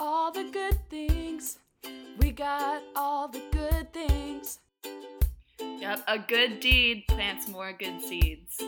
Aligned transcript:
all 0.00 0.32
the 0.32 0.44
good 0.44 0.78
things. 0.88 1.58
We 2.18 2.30
got 2.30 2.82
all 2.96 3.28
the 3.28 3.42
good 3.52 3.92
things. 3.92 4.58
Yep, 5.58 6.04
a 6.08 6.18
good 6.18 6.60
deed 6.60 7.04
plants 7.06 7.48
more 7.48 7.72
good 7.72 8.00
seeds. 8.00 8.62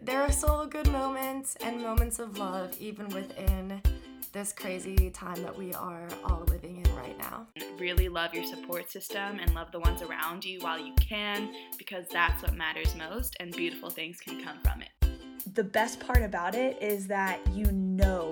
There 0.00 0.20
are 0.20 0.30
still 0.30 0.66
good 0.66 0.90
moments 0.92 1.56
and 1.62 1.80
moments 1.80 2.18
of 2.18 2.36
love, 2.36 2.76
even 2.78 3.08
within 3.08 3.80
this 4.32 4.52
crazy 4.52 5.08
time 5.10 5.42
that 5.42 5.56
we 5.56 5.72
are 5.72 6.08
all 6.24 6.44
living 6.48 6.84
in 6.84 6.94
right 6.94 7.16
now. 7.18 7.46
Really 7.78 8.10
love 8.10 8.34
your 8.34 8.44
support 8.44 8.90
system 8.90 9.38
and 9.40 9.54
love 9.54 9.72
the 9.72 9.80
ones 9.80 10.02
around 10.02 10.44
you 10.44 10.60
while 10.60 10.78
you 10.78 10.92
can, 11.00 11.54
because 11.78 12.04
that's 12.12 12.42
what 12.42 12.54
matters 12.54 12.94
most, 12.96 13.34
and 13.40 13.50
beautiful 13.56 13.88
things 13.88 14.20
can 14.20 14.44
come 14.44 14.58
from 14.62 14.82
it. 14.82 14.90
The 15.54 15.64
best 15.64 16.00
part 16.00 16.22
about 16.22 16.54
it 16.54 16.82
is 16.82 17.06
that 17.06 17.40
you 17.54 17.64
know 17.72 18.25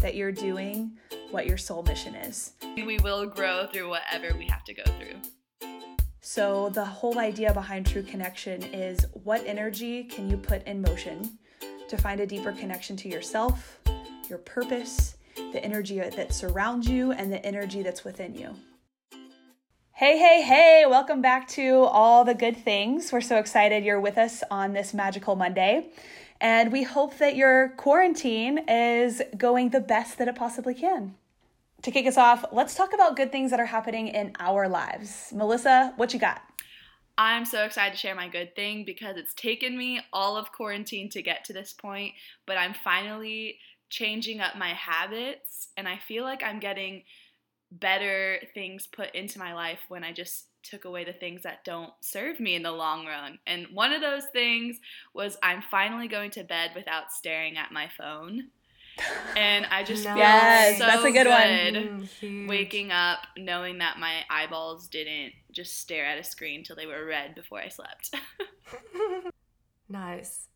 that 0.00 0.14
you're 0.14 0.32
doing 0.32 0.92
what 1.30 1.46
your 1.46 1.56
soul 1.56 1.82
mission 1.82 2.14
is. 2.14 2.52
We 2.76 2.98
will 2.98 3.26
grow 3.26 3.66
through 3.66 3.88
whatever 3.90 4.36
we 4.36 4.46
have 4.46 4.64
to 4.64 4.74
go 4.74 4.82
through. 4.84 5.68
So, 6.22 6.68
the 6.70 6.84
whole 6.84 7.18
idea 7.18 7.52
behind 7.52 7.86
True 7.86 8.02
Kinnection 8.02 8.62
is 8.74 9.06
what 9.24 9.42
energy 9.46 10.04
can 10.04 10.28
you 10.30 10.36
put 10.36 10.66
in 10.66 10.82
motion 10.82 11.38
to 11.88 11.96
find 11.96 12.20
a 12.20 12.26
deeper 12.26 12.52
connection 12.52 12.96
to 12.98 13.08
yourself, 13.08 13.80
your 14.28 14.38
purpose, 14.38 15.16
the 15.36 15.64
energy 15.64 15.98
that 15.98 16.32
surrounds 16.32 16.88
you, 16.88 17.12
and 17.12 17.32
the 17.32 17.44
energy 17.44 17.82
that's 17.82 18.04
within 18.04 18.34
you. 18.34 18.54
Hey, 19.92 20.18
hey, 20.18 20.40
hey, 20.40 20.84
welcome 20.88 21.20
back 21.20 21.48
to 21.48 21.80
All 21.82 22.24
the 22.24 22.34
Good 22.34 22.56
Things. 22.56 23.12
We're 23.12 23.20
so 23.20 23.38
excited 23.38 23.84
you're 23.84 24.00
with 24.00 24.16
us 24.16 24.42
on 24.50 24.72
this 24.72 24.94
magical 24.94 25.36
Monday. 25.36 25.90
And 26.40 26.72
we 26.72 26.82
hope 26.82 27.18
that 27.18 27.36
your 27.36 27.70
quarantine 27.76 28.58
is 28.68 29.20
going 29.36 29.70
the 29.70 29.80
best 29.80 30.18
that 30.18 30.28
it 30.28 30.36
possibly 30.36 30.74
can 30.74 31.14
to 31.82 31.90
kick 31.90 32.06
us 32.06 32.16
off, 32.16 32.44
let's 32.52 32.74
talk 32.74 32.92
about 32.92 33.16
good 33.16 33.32
things 33.32 33.50
that 33.50 33.60
are 33.60 33.66
happening 33.66 34.08
in 34.08 34.32
our 34.38 34.68
lives. 34.68 35.32
Melissa, 35.34 35.92
what 35.96 36.12
you 36.12 36.20
got? 36.20 36.42
I'm 37.16 37.44
so 37.44 37.64
excited 37.64 37.92
to 37.92 37.98
share 37.98 38.14
my 38.14 38.28
good 38.28 38.54
thing 38.54 38.84
because 38.84 39.16
it's 39.16 39.34
taken 39.34 39.76
me 39.76 40.00
all 40.12 40.36
of 40.36 40.52
quarantine 40.52 41.10
to 41.10 41.22
get 41.22 41.44
to 41.46 41.52
this 41.52 41.72
point, 41.72 42.14
but 42.46 42.56
I'm 42.56 42.74
finally 42.74 43.58
changing 43.90 44.40
up 44.40 44.56
my 44.56 44.72
habits 44.74 45.68
and 45.76 45.88
I 45.88 45.98
feel 45.98 46.24
like 46.24 46.42
I'm 46.42 46.60
getting 46.60 47.02
better 47.72 48.40
things 48.54 48.86
put 48.86 49.14
into 49.14 49.38
my 49.38 49.54
life 49.54 49.80
when 49.88 50.02
I 50.02 50.12
just 50.12 50.46
took 50.62 50.84
away 50.84 51.04
the 51.04 51.12
things 51.12 51.42
that 51.42 51.64
don't 51.64 51.92
serve 52.00 52.40
me 52.40 52.54
in 52.54 52.62
the 52.62 52.72
long 52.72 53.06
run. 53.06 53.38
And 53.46 53.66
one 53.72 53.92
of 53.92 54.00
those 54.00 54.24
things 54.32 54.78
was 55.14 55.36
I'm 55.42 55.62
finally 55.62 56.08
going 56.08 56.30
to 56.32 56.44
bed 56.44 56.72
without 56.74 57.12
staring 57.12 57.56
at 57.56 57.72
my 57.72 57.88
phone 57.96 58.50
and 59.36 59.66
I 59.70 59.82
just 59.82 60.04
nice. 60.04 60.16
yes, 60.16 60.78
so 60.78 60.86
that's 60.86 61.04
a 61.04 61.10
good, 61.10 61.24
good 61.24 61.28
one. 61.28 62.08
Mm, 62.20 62.48
waking 62.48 62.90
up 62.90 63.20
knowing 63.36 63.78
that 63.78 63.98
my 63.98 64.24
eyeballs 64.28 64.88
didn't 64.88 65.32
just 65.52 65.78
stare 65.78 66.04
at 66.04 66.18
a 66.18 66.24
screen 66.24 66.64
till 66.64 66.76
they 66.76 66.86
were 66.86 67.04
red 67.04 67.34
before 67.34 67.60
I 67.60 67.68
slept. 67.68 68.14
nice. 69.88 70.48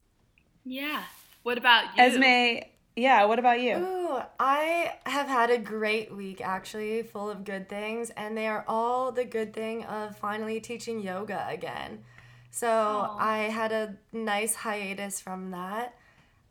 Yeah. 0.64 1.04
What 1.42 1.58
about 1.58 1.96
you? 1.96 2.02
Esme, 2.02 2.66
yeah, 2.96 3.24
what 3.24 3.38
about 3.38 3.60
you? 3.60 3.76
Ooh, 3.76 4.18
I 4.38 4.94
have 5.06 5.26
had 5.26 5.50
a 5.50 5.58
great 5.58 6.14
week 6.14 6.40
actually, 6.40 7.02
full 7.02 7.28
of 7.30 7.44
good 7.44 7.68
things, 7.68 8.10
and 8.10 8.36
they 8.36 8.46
are 8.46 8.64
all 8.68 9.10
the 9.10 9.24
good 9.24 9.52
thing 9.52 9.84
of 9.84 10.16
finally 10.16 10.60
teaching 10.60 11.00
yoga 11.00 11.46
again. 11.48 12.04
So 12.50 12.68
Aww. 12.68 13.16
I 13.18 13.38
had 13.50 13.72
a 13.72 13.96
nice 14.12 14.54
hiatus 14.54 15.20
from 15.20 15.50
that 15.50 15.96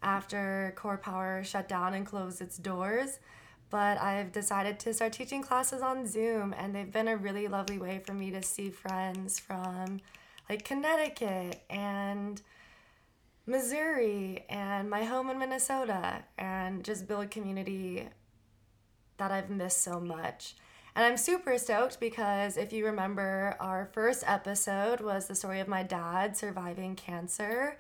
after 0.02 0.74
CorePower 0.78 1.46
shut 1.46 1.70
down 1.70 1.94
and 1.94 2.06
closed 2.06 2.42
its 2.42 2.58
doors. 2.58 3.20
But 3.70 4.00
I've 4.00 4.32
decided 4.32 4.80
to 4.82 4.94
start 4.94 5.14
teaching 5.14 5.42
classes 5.42 5.82
on 5.82 6.06
Zoom, 6.06 6.54
and 6.56 6.76
they've 6.76 6.92
been 6.92 7.08
a 7.08 7.18
really 7.18 7.48
lovely 7.48 7.80
way 7.80 8.02
for 8.06 8.14
me 8.14 8.30
to 8.32 8.44
see 8.44 8.70
friends 8.70 9.40
from 9.40 10.02
like 10.50 10.64
Connecticut 10.64 11.64
and 11.70 12.42
Missouri 13.46 14.46
and 14.50 14.90
my 14.90 15.04
home 15.04 15.30
in 15.30 15.38
Minnesota 15.38 16.24
and 16.38 16.84
just 16.84 17.08
build 17.08 17.30
community 17.30 18.08
that 19.18 19.32
I've 19.32 19.50
missed 19.50 19.84
so 19.84 20.00
much. 20.00 20.56
And 20.96 21.06
I'm 21.06 21.18
super 21.18 21.58
stoked 21.58 22.00
because 22.00 22.56
if 22.56 22.72
you 22.72 22.86
remember, 22.86 23.58
our 23.60 23.90
first 23.94 24.24
episode 24.26 25.02
was 25.02 25.28
the 25.28 25.36
story 25.36 25.60
of 25.60 25.68
my 25.68 25.84
dad 25.84 26.38
surviving 26.38 26.96
cancer. 26.96 27.78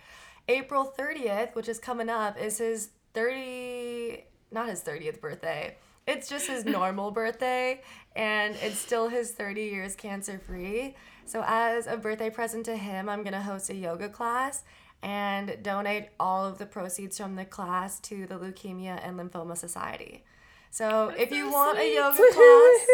April 0.50 0.94
30th, 0.98 1.56
which 1.56 1.70
is 1.70 1.80
coming 1.80 2.10
up, 2.10 2.38
is 2.38 2.58
his 2.58 2.90
30, 3.14 4.26
not 4.52 4.68
his 4.68 4.82
30th 4.82 5.22
birthday. 5.22 5.78
It's 6.06 6.28
just 6.28 6.48
his 6.48 6.66
normal 6.66 7.12
birthday, 7.12 7.82
and 8.16 8.56
it's 8.62 8.80
still 8.80 9.08
his 9.08 9.32
30 9.32 9.62
years 9.62 9.96
cancer 9.96 10.40
free. 10.40 10.96
So, 11.26 11.42
as 11.48 11.88
a 11.88 11.96
birthday 11.96 12.30
present 12.30 12.66
to 12.66 12.76
him, 12.76 13.08
I'm 13.08 13.24
gonna 13.24 13.42
host 13.42 13.70
a 13.70 13.76
yoga 13.76 14.10
class 14.10 14.64
and 15.04 15.58
donate 15.62 16.08
all 16.18 16.46
of 16.46 16.58
the 16.58 16.66
proceeds 16.66 17.18
from 17.18 17.36
the 17.36 17.44
class 17.44 18.00
to 18.00 18.26
the 18.26 18.36
Leukemia 18.36 19.00
and 19.06 19.20
Lymphoma 19.20 19.58
Society. 19.58 20.24
So, 20.72 21.10
That's 21.10 21.24
if 21.24 21.32
you 21.32 21.52
so 21.52 21.52
want 21.52 21.78
sweet. 21.78 21.92
a 21.92 21.96
yoga 21.96 22.18
class, 22.18 22.88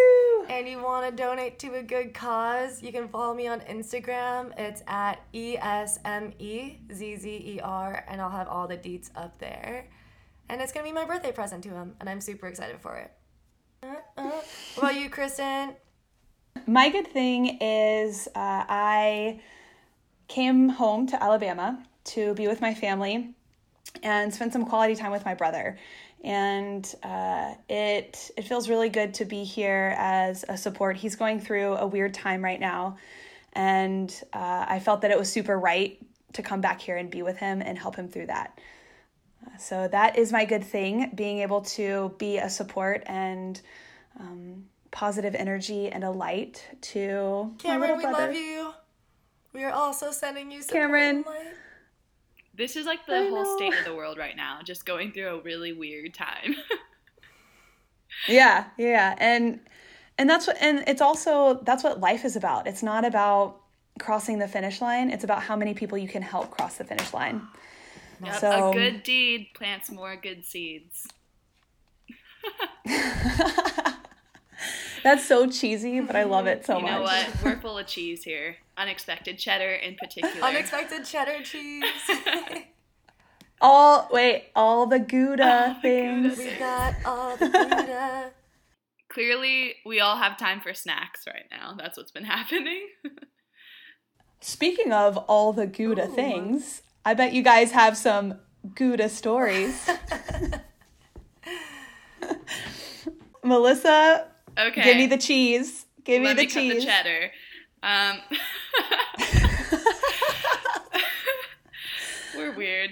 and 0.50 0.68
you 0.68 0.82
want 0.82 1.10
to 1.10 1.16
donate 1.16 1.60
to 1.60 1.76
a 1.76 1.84
good 1.84 2.14
cause, 2.14 2.84
you 2.84 2.92
can 2.92 3.08
follow 3.08 3.34
me 3.34 3.48
on 3.48 3.62
Instagram. 3.62 4.52
It's 4.60 4.84
at 4.88 5.22
E 5.34 5.56
S 5.56 6.00
M 6.04 6.34
E 6.40 6.80
Z 6.92 7.16
Z 7.16 7.30
E 7.30 7.60
R, 7.64 8.04
and 8.10 8.20
I'll 8.20 8.30
have 8.32 8.48
all 8.50 8.68
the 8.68 8.76
deets 8.76 9.12
up 9.16 9.38
there. 9.38 9.88
And 10.50 10.62
it's 10.62 10.74
going 10.74 10.86
to 10.86 10.92
be 10.92 10.94
my 10.94 11.06
birthday 11.06 11.32
present 11.32 11.64
to 11.66 11.70
him, 11.70 11.96
and 12.00 12.10
I'm 12.10 12.20
super 12.20 12.48
excited 12.48 12.82
for 12.82 12.98
it. 12.98 13.12
Uh, 13.84 13.96
uh. 14.18 14.42
What 14.76 14.92
about 14.92 14.96
you, 14.96 15.10
Kristen? 15.10 15.76
My 16.66 16.90
good 16.90 17.08
thing 17.08 17.60
is 17.62 18.28
uh, 18.28 18.66
I 18.68 19.40
came 20.28 20.70
home 20.70 21.08
to 21.08 21.24
Alabama 21.24 21.84
to 22.14 22.34
be 22.36 22.48
with 22.48 22.62
my 22.62 22.74
family 22.74 23.30
and 24.04 24.34
spend 24.34 24.54
some 24.54 24.66
quality 24.66 24.96
time 24.96 25.12
with 25.12 25.26
my 25.26 25.34
brother 25.34 25.78
and 26.24 26.96
uh, 27.04 27.54
it 27.70 28.32
it 28.36 28.44
feels 28.44 28.70
really 28.70 28.90
good 28.90 29.14
to 29.16 29.26
be 29.26 29.44
here 29.44 29.96
as 29.98 30.44
a 30.50 30.58
support. 30.58 30.98
He's 30.98 31.16
going 31.16 31.40
through 31.40 31.76
a 31.76 31.88
weird 31.88 32.14
time 32.14 32.44
right 32.44 32.60
now, 32.60 32.98
and 33.54 34.14
uh, 34.34 34.66
I 34.68 34.80
felt 34.80 35.02
that 35.02 35.12
it 35.12 35.18
was 35.18 35.32
super 35.32 35.58
right 35.58 35.98
to 36.34 36.42
come 36.42 36.62
back 36.62 36.82
here 36.82 36.98
and 36.98 37.10
be 37.10 37.22
with 37.22 37.38
him 37.38 37.62
and 37.62 37.78
help 37.78 37.96
him 37.96 38.08
through 38.08 38.28
that. 38.28 38.60
Uh, 39.46 39.58
so 39.58 39.88
that 39.88 40.18
is 40.18 40.32
my 40.32 40.46
good 40.46 40.64
thing, 40.64 41.12
being 41.16 41.40
able 41.40 41.62
to 41.62 42.14
be 42.18 42.38
a 42.38 42.50
support 42.50 43.04
and 43.06 43.62
um, 44.20 44.66
positive 44.92 45.36
energy 45.36 45.88
and 45.88 46.04
a 46.04 46.12
light 46.12 46.68
to 46.82 47.54
Cameron. 47.60 47.98
we 47.98 48.04
love 48.04 48.34
you. 48.34 48.74
We 49.54 49.64
are 49.64 49.72
also 49.72 50.12
sending 50.12 50.52
you 50.52 50.62
Cameron. 50.64 51.24
This 52.60 52.76
is 52.76 52.86
like 52.86 53.06
the 53.06 53.16
I 53.16 53.30
whole 53.30 53.46
know. 53.46 53.56
state 53.56 53.74
of 53.74 53.86
the 53.86 53.96
world 53.96 54.18
right 54.18 54.36
now, 54.36 54.60
just 54.62 54.86
going 54.86 55.14
through 55.14 55.30
a 55.30 55.42
really 55.42 55.72
weird 55.72 56.14
time. 56.14 56.58
yeah, 58.28 58.66
yeah. 58.78 59.16
And 59.18 59.62
and 60.18 60.30
that's 60.30 60.46
what 60.46 60.58
and 60.60 60.84
it's 60.86 61.00
also 61.00 61.62
that's 61.64 61.86
what 61.86 62.02
life 62.02 62.26
is 62.26 62.36
about. 62.36 62.68
It's 62.68 62.84
not 62.84 63.06
about 63.06 63.62
crossing 63.98 64.40
the 64.40 64.48
finish 64.50 64.82
line. 64.82 65.10
It's 65.10 65.24
about 65.24 65.42
how 65.42 65.56
many 65.56 65.74
people 65.74 65.98
you 65.98 66.10
can 66.10 66.22
help 66.22 66.52
cross 66.52 66.76
the 66.76 66.84
finish 66.84 67.14
line. 67.14 67.42
Yep, 68.22 68.36
so, 68.42 68.72
a 68.72 68.74
good 68.74 69.04
deed 69.04 69.52
plants 69.54 69.90
more 69.90 70.18
good 70.18 70.44
seeds. 70.44 71.08
That's 75.04 75.26
so 75.26 75.50
cheesy, 75.50 76.00
but 76.00 76.16
I 76.16 76.24
love 76.24 76.48
it 76.48 76.66
so 76.66 76.80
much. 76.80 76.84
You 76.84 76.98
know 76.98 77.02
what? 77.02 77.44
We're 77.44 77.60
full 77.60 77.78
of 77.78 77.88
cheese 77.88 78.24
here. 78.24 78.58
Unexpected 78.78 79.38
cheddar 79.38 79.74
in 79.74 79.96
particular. 79.96 80.46
Unexpected 80.46 81.06
cheddar 81.06 81.44
cheese. 81.44 81.84
all 83.62 84.08
wait, 84.12 84.50
all 84.56 84.86
the 84.86 85.00
Gouda 85.00 85.68
all 85.68 85.82
things. 85.82 86.38
The 86.38 86.44
Gouda 86.44 86.54
we 86.54 86.60
got 86.60 86.96
all 87.06 87.38
the 87.38 87.50
Gouda. 87.50 88.32
Clearly, 89.10 89.76
we 89.86 90.00
all 90.00 90.18
have 90.18 90.38
time 90.38 90.62
for 90.62 90.74
snacks 90.74 91.26
right 91.26 91.46
now. 91.50 91.74
That's 91.78 91.98
what's 91.98 92.12
been 92.12 92.26
happening. 92.26 92.88
Speaking 94.40 94.94
of 94.94 95.18
all 95.18 95.52
the 95.52 95.68
Gouda 95.68 96.08
Ooh. 96.08 96.16
things, 96.16 96.84
I 97.04 97.14
bet 97.16 97.34
you 97.34 97.42
guys 97.42 97.72
have 97.72 97.98
some 97.98 98.36
Gouda 98.76 99.10
stories. 99.10 99.90
Melissa, 103.44 104.28
Okay. 104.60 104.84
Give 104.84 104.98
me 104.98 105.08
the 105.08 105.18
cheese. 105.18 105.86
Give 106.04 106.22
Let 106.24 106.36
me 106.38 106.44
the 106.44 106.48
me 106.48 106.70
cheese. 106.72 106.82
the 106.82 106.86
cheddar. 106.86 107.32
Um, 107.82 108.20
we're 112.36 112.56
weird. 112.56 112.92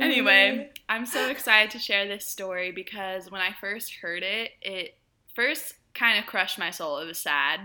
Anyway, 0.00 0.70
I'm 0.88 1.06
so 1.06 1.28
excited 1.30 1.70
to 1.72 1.78
share 1.78 2.06
this 2.06 2.26
story 2.26 2.72
because 2.72 3.30
when 3.30 3.40
I 3.40 3.54
first 3.60 3.94
heard 4.02 4.22
it, 4.22 4.50
it 4.60 4.96
first 5.34 5.74
kind 5.94 6.18
of 6.18 6.26
crushed 6.26 6.58
my 6.58 6.70
soul. 6.70 6.98
It 6.98 7.06
was 7.06 7.18
sad. 7.18 7.60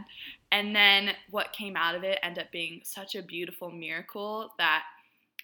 And 0.51 0.75
then 0.75 1.12
what 1.30 1.51
came 1.54 1.75
out 1.75 1.95
of 1.95 2.04
it 2.04 2.19
ended 2.22 2.45
up 2.45 2.51
being 2.51 2.81
such 2.84 3.16
a 3.16 3.22
beautiful 3.24 3.72
miracle 3.72 4.51
that 4.57 4.84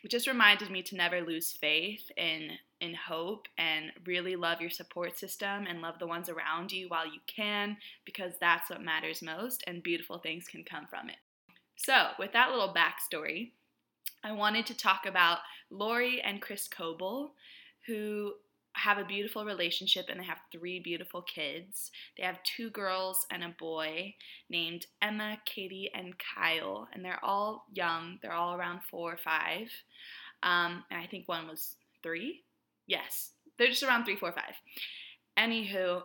it 0.03 0.11
just 0.11 0.27
reminded 0.27 0.69
me 0.69 0.81
to 0.83 0.95
never 0.95 1.21
lose 1.21 1.51
faith 1.51 2.11
in 2.15 2.51
in 2.81 2.93
hope 2.93 3.47
and 3.57 3.91
really 4.05 4.35
love 4.35 4.61
your 4.61 4.69
support 4.69 5.17
system 5.17 5.65
and 5.67 5.81
love 5.81 5.99
the 5.99 6.07
ones 6.07 6.29
around 6.29 6.71
you 6.71 6.87
while 6.87 7.05
you 7.05 7.19
can 7.27 7.77
because 8.05 8.33
that's 8.39 8.69
what 8.69 8.81
matters 8.81 9.21
most 9.21 9.63
and 9.67 9.83
beautiful 9.83 10.17
things 10.17 10.47
can 10.47 10.63
come 10.63 10.85
from 10.89 11.09
it. 11.09 11.17
So, 11.75 12.09
with 12.17 12.33
that 12.33 12.51
little 12.51 12.73
backstory, 12.73 13.51
I 14.23 14.33
wanted 14.33 14.65
to 14.67 14.77
talk 14.77 15.05
about 15.05 15.39
Lori 15.69 16.21
and 16.21 16.41
Chris 16.41 16.67
Coble, 16.67 17.33
who 17.87 18.33
have 18.73 18.97
a 18.97 19.05
beautiful 19.05 19.45
relationship 19.45 20.05
and 20.09 20.19
they 20.19 20.25
have 20.25 20.39
three 20.51 20.79
beautiful 20.79 21.21
kids. 21.21 21.91
They 22.17 22.23
have 22.23 22.41
two 22.43 22.69
girls 22.69 23.25
and 23.31 23.43
a 23.43 23.55
boy 23.57 24.15
named 24.49 24.85
Emma, 25.01 25.37
Katie, 25.45 25.89
and 25.93 26.13
Kyle, 26.17 26.87
and 26.93 27.03
they're 27.03 27.23
all 27.23 27.65
young. 27.73 28.19
They're 28.21 28.33
all 28.33 28.55
around 28.55 28.81
four 28.89 29.13
or 29.13 29.17
five. 29.17 29.69
Um, 30.43 30.83
and 30.91 31.01
I 31.01 31.07
think 31.07 31.27
one 31.27 31.47
was 31.47 31.75
three. 32.03 32.43
Yes, 32.89 33.33
they're 33.57 33.67
just 33.67 33.83
around 33.83 34.05
three, 34.05 34.15
four, 34.15 34.31
five. 34.31 34.55
Anywho, 35.37 36.01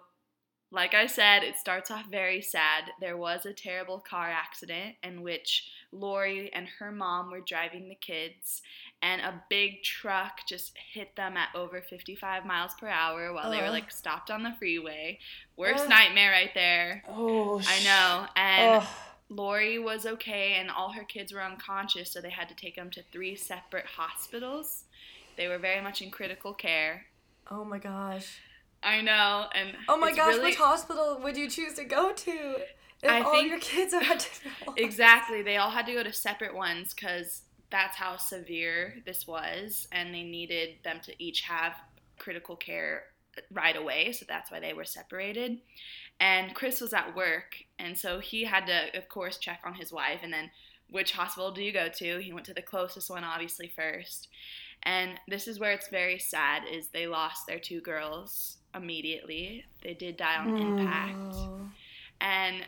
like 0.71 0.93
I 0.93 1.07
said, 1.07 1.43
it 1.43 1.57
starts 1.57 1.91
off 1.91 2.11
very 2.11 2.43
sad. 2.43 2.91
There 3.01 3.17
was 3.17 3.47
a 3.47 3.55
terrible 3.55 4.01
car 4.01 4.29
accident 4.29 4.97
in 5.03 5.23
which 5.23 5.71
Lori 5.93 6.53
and 6.53 6.69
her 6.79 6.93
mom 6.93 7.31
were 7.31 7.41
driving 7.41 7.89
the 7.89 7.95
kids, 7.95 8.61
and 9.01 9.23
a 9.23 9.43
big 9.49 9.83
truck 9.83 10.41
just 10.47 10.77
hit 10.93 11.17
them 11.17 11.39
at 11.39 11.49
over 11.55 11.81
55 11.81 12.45
miles 12.45 12.73
per 12.79 12.89
hour 12.89 13.33
while 13.33 13.51
they 13.51 13.63
were 13.63 13.71
like 13.71 13.91
stopped 13.91 14.31
on 14.31 14.43
the 14.43 14.55
freeway. 14.59 15.19
Worst 15.57 15.85
Ugh. 15.85 15.89
nightmare 15.89 16.33
right 16.33 16.55
there. 16.55 17.03
Oh, 17.09 17.63
I 17.67 17.83
know. 17.83 18.27
And 18.37 18.83
Ugh. 18.83 18.89
Lori 19.31 19.79
was 19.79 20.05
okay, 20.05 20.57
and 20.59 20.71
all 20.71 20.93
her 20.93 21.05
kids 21.05 21.33
were 21.33 21.43
unconscious, 21.43 22.13
so 22.13 22.21
they 22.21 22.31
had 22.31 22.51
to 22.51 22.55
take 22.55 22.77
them 22.77 22.91
to 22.91 23.03
three 23.11 23.37
separate 23.37 23.87
hospitals. 23.87 24.85
They 25.37 25.49
were 25.49 25.59
very 25.59 25.81
much 25.81 26.03
in 26.03 26.11
critical 26.11 26.55
care. 26.55 27.07
Oh 27.51 27.65
my 27.65 27.79
gosh. 27.79 28.39
I 28.83 29.01
know, 29.01 29.47
and 29.55 29.75
Oh 29.89 29.97
my 29.97 30.13
gosh, 30.13 30.35
really- 30.35 30.45
which 30.51 30.57
hospital 30.57 31.19
would 31.23 31.37
you 31.37 31.49
choose 31.49 31.75
to 31.75 31.85
go 31.85 32.13
to 32.13 32.31
if 33.03 33.11
I 33.11 33.23
all 33.23 33.33
think- 33.33 33.49
your 33.49 33.59
kids 33.59 33.95
are 33.95 34.03
at 34.03 34.19
different? 34.21 34.79
Exactly. 34.79 35.43
They 35.43 35.57
all 35.57 35.71
had 35.71 35.87
to 35.87 35.93
go 35.95 36.03
to 36.03 36.13
separate 36.13 36.55
ones 36.55 36.93
because 36.95 37.43
that's 37.71 37.97
how 37.97 38.17
severe 38.17 38.97
this 39.07 39.27
was, 39.27 39.89
and 39.91 40.15
they 40.15 40.23
needed 40.23 40.77
them 40.85 41.01
to 41.05 41.15
each 41.23 41.41
have 41.43 41.73
critical 42.19 42.57
care 42.57 43.05
right 43.51 43.77
away. 43.77 44.13
So 44.13 44.27
that's 44.29 44.51
why 44.51 44.61
they 44.61 44.75
were 44.75 44.85
separated. 44.85 45.59
And 46.21 46.55
Chris 46.55 46.81
was 46.81 46.93
at 46.93 47.17
work, 47.17 47.57
and 47.79 47.99
so 47.99 48.21
he 48.21 48.45
had 48.45 48.67
to, 48.67 48.97
of 48.97 49.09
course, 49.09 49.39
check 49.39 49.61
on 49.65 49.75
his 49.75 49.91
wife. 49.93 50.21
And 50.23 50.33
then, 50.33 50.51
which 50.89 51.13
hospital 51.13 51.51
do 51.51 51.63
you 51.63 51.73
go 51.73 51.89
to? 51.89 52.19
He 52.19 52.33
went 52.33 52.47
to 52.47 52.55
the 52.55 52.63
closest 52.63 53.11
one, 53.11 53.25
obviously, 53.25 53.67
first. 53.75 54.29
And 54.83 55.13
this 55.29 55.49
is 55.49 55.59
where 55.59 55.73
it's 55.73 55.89
very 55.89 56.19
sad: 56.19 56.63
is 56.71 56.89
they 56.89 57.07
lost 57.07 57.47
their 57.47 57.59
two 57.59 57.81
girls 57.81 58.59
immediately. 58.75 59.65
They 59.83 59.95
did 59.95 60.17
die 60.17 60.37
on 60.37 60.57
impact. 60.59 61.37
And 62.21 62.67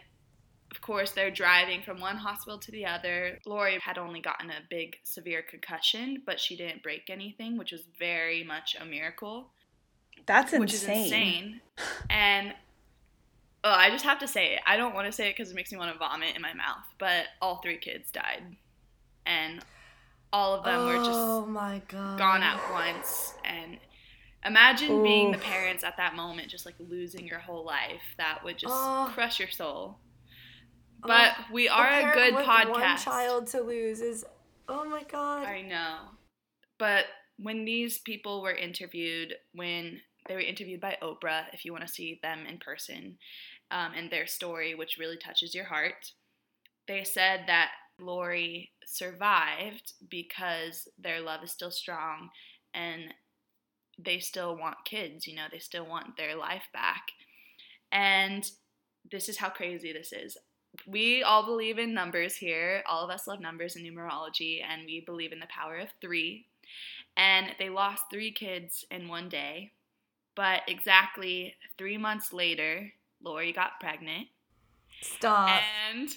of 0.70 0.80
course, 0.82 1.12
they're 1.12 1.30
driving 1.30 1.82
from 1.82 2.00
one 2.00 2.16
hospital 2.16 2.58
to 2.58 2.70
the 2.70 2.86
other. 2.86 3.38
Lori 3.46 3.78
had 3.78 3.98
only 3.98 4.20
gotten 4.20 4.50
a 4.50 4.60
big, 4.68 4.98
severe 5.04 5.42
concussion, 5.42 6.22
but 6.26 6.38
she 6.40 6.56
didn't 6.56 6.82
break 6.82 7.08
anything, 7.08 7.56
which 7.56 7.72
was 7.72 7.82
very 7.98 8.44
much 8.44 8.76
a 8.80 8.84
miracle, 8.84 9.48
That's 10.26 10.52
insane. 10.52 10.60
which 10.60 10.74
is 10.74 10.82
insane. 10.84 11.60
And 12.10 12.52
oh, 13.64 13.70
I 13.70 13.90
just 13.90 14.04
have 14.04 14.18
to 14.20 14.28
say 14.28 14.54
it. 14.54 14.60
I 14.66 14.76
don't 14.76 14.94
want 14.94 15.06
to 15.06 15.12
say 15.12 15.28
it 15.28 15.36
because 15.36 15.50
it 15.50 15.54
makes 15.54 15.72
me 15.72 15.78
want 15.78 15.92
to 15.92 15.98
vomit 15.98 16.36
in 16.36 16.42
my 16.42 16.52
mouth, 16.54 16.84
but 16.98 17.26
all 17.40 17.56
three 17.56 17.78
kids 17.78 18.10
died. 18.10 18.42
And 19.24 19.64
all 20.32 20.54
of 20.54 20.64
them 20.64 20.86
were 20.86 20.96
just 21.04 21.10
Oh 21.18 21.46
my 21.46 21.80
god. 21.88 22.18
gone 22.18 22.42
at 22.42 22.60
once. 22.72 23.34
And 23.44 23.78
imagine 24.44 25.02
being 25.02 25.32
the 25.32 25.38
parents 25.38 25.82
at 25.84 25.96
that 25.96 26.14
moment 26.14 26.48
just 26.50 26.66
like 26.66 26.74
losing 26.78 27.26
your 27.26 27.38
whole 27.38 27.64
life. 27.64 28.02
That 28.18 28.40
would 28.44 28.58
just 28.58 28.74
Oh. 28.74 29.10
crush 29.14 29.38
your 29.38 29.50
soul. 29.50 29.98
Oh, 31.02 31.08
but 31.08 31.32
we 31.52 31.68
are 31.68 31.86
a, 31.86 32.00
parent 32.02 32.14
good 32.14 32.44
podcast 32.44 32.70
One 32.70 32.96
child 32.98 33.46
to 33.48 33.60
lose 33.60 34.00
is 34.00 34.24
oh 34.68 34.84
my 34.88 35.02
god. 35.04 35.46
i 35.46 35.62
know. 35.62 35.96
But 36.78 37.04
when 37.38 37.64
these 37.64 37.98
people 37.98 38.42
were 38.42 38.54
interviewed 38.54 39.34
when 39.54 40.00
they 40.26 40.34
were 40.34 40.40
interviewed 40.40 40.80
by 40.80 40.96
oprah 41.02 41.44
if 41.52 41.64
you 41.64 41.72
want 41.72 41.86
to 41.86 41.92
see 41.92 42.18
them 42.22 42.46
in 42.48 42.58
person 42.58 43.18
um, 43.70 43.92
and 43.94 44.10
their 44.10 44.26
story 44.26 44.74
which 44.74 44.96
really 44.98 45.18
touches 45.18 45.54
your 45.54 45.66
heart 45.66 46.12
they 46.88 47.04
said 47.04 47.42
that 47.46 47.70
Lori 47.98 48.70
survived 48.84 49.94
because 50.08 50.88
their 50.98 51.20
love 51.20 51.42
is 51.42 51.50
still 51.50 51.70
strong 51.70 52.30
and 52.74 53.14
they 53.98 54.18
still 54.18 54.56
want 54.56 54.84
kids, 54.84 55.26
you 55.26 55.34
know, 55.34 55.46
they 55.50 55.58
still 55.58 55.86
want 55.86 56.16
their 56.16 56.36
life 56.36 56.68
back. 56.72 57.02
And 57.90 58.48
this 59.10 59.28
is 59.28 59.38
how 59.38 59.48
crazy 59.48 59.92
this 59.92 60.12
is. 60.12 60.36
We 60.86 61.22
all 61.22 61.46
believe 61.46 61.78
in 61.78 61.94
numbers 61.94 62.36
here. 62.36 62.82
All 62.86 63.02
of 63.02 63.10
us 63.10 63.26
love 63.26 63.40
numbers 63.40 63.76
and 63.76 63.86
numerology, 63.86 64.60
and 64.62 64.82
we 64.84 65.00
believe 65.00 65.32
in 65.32 65.40
the 65.40 65.46
power 65.46 65.78
of 65.78 65.88
three. 66.00 66.46
And 67.16 67.46
they 67.58 67.70
lost 67.70 68.04
three 68.10 68.30
kids 68.30 68.84
in 68.90 69.08
one 69.08 69.30
day. 69.30 69.72
But 70.34 70.62
exactly 70.68 71.54
three 71.78 71.96
months 71.96 72.34
later, 72.34 72.92
Lori 73.22 73.52
got 73.52 73.80
pregnant. 73.80 74.28
Stop. 75.00 75.62
And 75.90 76.10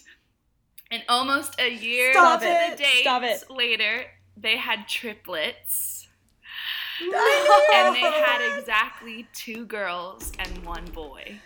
and 0.91 1.03
almost 1.07 1.59
a 1.59 1.71
year 1.71 2.11
Stop 2.13 2.41
to 2.41 2.47
it. 2.47 2.71
the 2.77 2.83
date 2.83 3.01
Stop 3.01 3.23
it. 3.23 3.49
later, 3.49 4.05
they 4.37 4.57
had 4.57 4.87
triplets. 4.87 6.07
No. 7.01 7.17
And 7.73 7.95
they 7.95 7.99
had 8.01 8.57
exactly 8.57 9.27
two 9.33 9.65
girls 9.65 10.31
and 10.39 10.65
one 10.65 10.85
boy. 10.85 11.39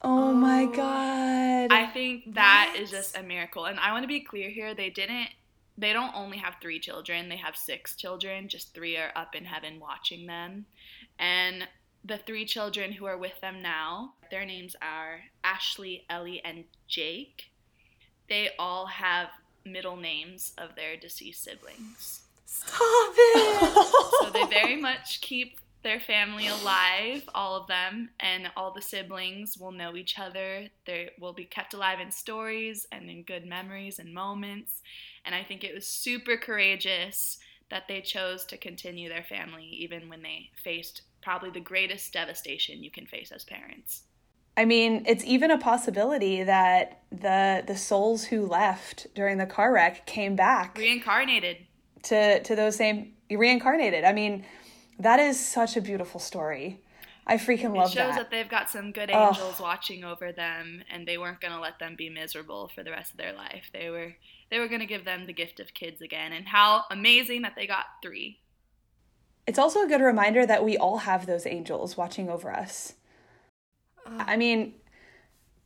Oh 0.00 0.32
my 0.32 0.64
Oh. 0.64 0.72
god. 0.72 1.72
I 1.72 1.86
think 1.92 2.34
that 2.34 2.74
is 2.78 2.90
What? 2.90 2.96
just 2.98 3.16
a 3.16 3.22
miracle. 3.22 3.66
And 3.66 3.78
I 3.78 3.92
want 3.92 4.04
to 4.04 4.08
be 4.08 4.20
clear 4.20 4.50
here, 4.50 4.74
they 4.74 4.90
didn't 4.90 5.28
they 5.78 5.94
don't 5.94 6.14
only 6.14 6.36
have 6.36 6.56
3 6.60 6.78
children, 6.80 7.30
they 7.30 7.36
have 7.38 7.56
6 7.56 7.96
children, 7.96 8.46
just 8.46 8.74
3 8.74 8.98
are 8.98 9.10
up 9.16 9.34
in 9.34 9.46
heaven 9.46 9.80
watching 9.80 10.26
them. 10.26 10.66
And 11.18 11.66
the 12.04 12.18
3 12.18 12.44
children 12.44 12.92
who 12.92 13.06
are 13.06 13.16
with 13.16 13.40
them 13.40 13.62
now, 13.62 14.12
their 14.30 14.44
names 14.44 14.76
are 14.82 15.22
Ashley, 15.42 16.04
Ellie, 16.10 16.42
and 16.44 16.64
Jake. 16.88 17.51
They 18.32 18.48
all 18.58 18.86
have 18.86 19.28
middle 19.62 19.98
names 19.98 20.54
of 20.56 20.74
their 20.74 20.96
deceased 20.96 21.44
siblings. 21.44 22.22
Stop 22.46 23.12
it. 23.14 23.92
So 24.22 24.30
they 24.30 24.46
very 24.50 24.74
much 24.74 25.20
keep 25.20 25.60
their 25.82 26.00
family 26.00 26.46
alive, 26.46 27.28
all 27.34 27.60
of 27.60 27.66
them, 27.66 28.08
and 28.18 28.50
all 28.56 28.72
the 28.72 28.80
siblings 28.80 29.58
will 29.58 29.70
know 29.70 29.96
each 29.96 30.18
other. 30.18 30.68
They 30.86 31.10
will 31.20 31.34
be 31.34 31.44
kept 31.44 31.74
alive 31.74 32.00
in 32.00 32.10
stories 32.10 32.86
and 32.90 33.10
in 33.10 33.22
good 33.22 33.44
memories 33.44 33.98
and 33.98 34.14
moments. 34.14 34.80
And 35.26 35.34
I 35.34 35.44
think 35.44 35.62
it 35.62 35.74
was 35.74 35.86
super 35.86 36.38
courageous 36.38 37.36
that 37.68 37.86
they 37.86 38.00
chose 38.00 38.46
to 38.46 38.56
continue 38.56 39.10
their 39.10 39.24
family 39.24 39.66
even 39.66 40.08
when 40.08 40.22
they 40.22 40.48
faced 40.64 41.02
probably 41.20 41.50
the 41.50 41.60
greatest 41.60 42.14
devastation 42.14 42.82
you 42.82 42.90
can 42.90 43.04
face 43.04 43.30
as 43.30 43.44
parents. 43.44 44.04
I 44.56 44.64
mean, 44.66 45.04
it's 45.06 45.24
even 45.24 45.50
a 45.50 45.58
possibility 45.58 46.42
that 46.42 47.02
the 47.10 47.64
the 47.66 47.76
souls 47.76 48.24
who 48.24 48.46
left 48.46 49.06
during 49.14 49.38
the 49.38 49.46
car 49.46 49.72
wreck 49.72 50.06
came 50.06 50.36
back 50.36 50.76
Reincarnated. 50.76 51.58
to 52.04 52.42
to 52.42 52.54
those 52.56 52.76
same 52.76 53.14
reincarnated. 53.30 54.04
I 54.04 54.12
mean, 54.12 54.44
that 54.98 55.18
is 55.18 55.38
such 55.40 55.76
a 55.76 55.80
beautiful 55.80 56.20
story. 56.20 56.80
I 57.26 57.36
freaking 57.36 57.74
love 57.76 57.90
It 57.90 57.94
shows 57.94 58.14
that. 58.14 58.16
that. 58.16 58.30
they've 58.30 58.48
got 58.48 58.68
some 58.68 58.90
good 58.90 59.08
angels 59.08 59.60
watching 59.60 60.02
over 60.02 60.32
them 60.32 60.82
and 60.90 61.06
they 61.06 61.18
weren't 61.18 61.40
going 61.40 61.52
to 61.54 61.60
let 61.60 61.78
them 61.78 61.94
be 61.96 62.10
miserable 62.10 62.68
for 62.74 62.82
the 62.82 62.90
rest 62.90 63.12
of 63.12 63.18
their 63.18 63.32
life. 63.32 63.70
They 63.72 63.90
were 63.90 64.16
they 64.50 64.58
were 64.58 64.68
going 64.68 64.80
to 64.80 64.86
give 64.86 65.04
them 65.04 65.24
the 65.26 65.32
gift 65.32 65.60
of 65.60 65.72
kids 65.72 66.02
again 66.02 66.32
and 66.32 66.48
how 66.48 66.84
amazing 66.90 67.42
that 67.42 67.54
they 67.56 67.66
got 67.66 67.86
3. 68.02 68.38
It's 69.46 69.58
also 69.58 69.82
a 69.82 69.88
good 69.88 70.00
reminder 70.02 70.44
that 70.46 70.64
we 70.64 70.76
all 70.76 70.98
have 70.98 71.26
those 71.26 71.46
angels 71.46 71.96
watching 71.96 72.28
over 72.28 72.52
us. 72.52 72.94
I 74.06 74.36
mean, 74.36 74.74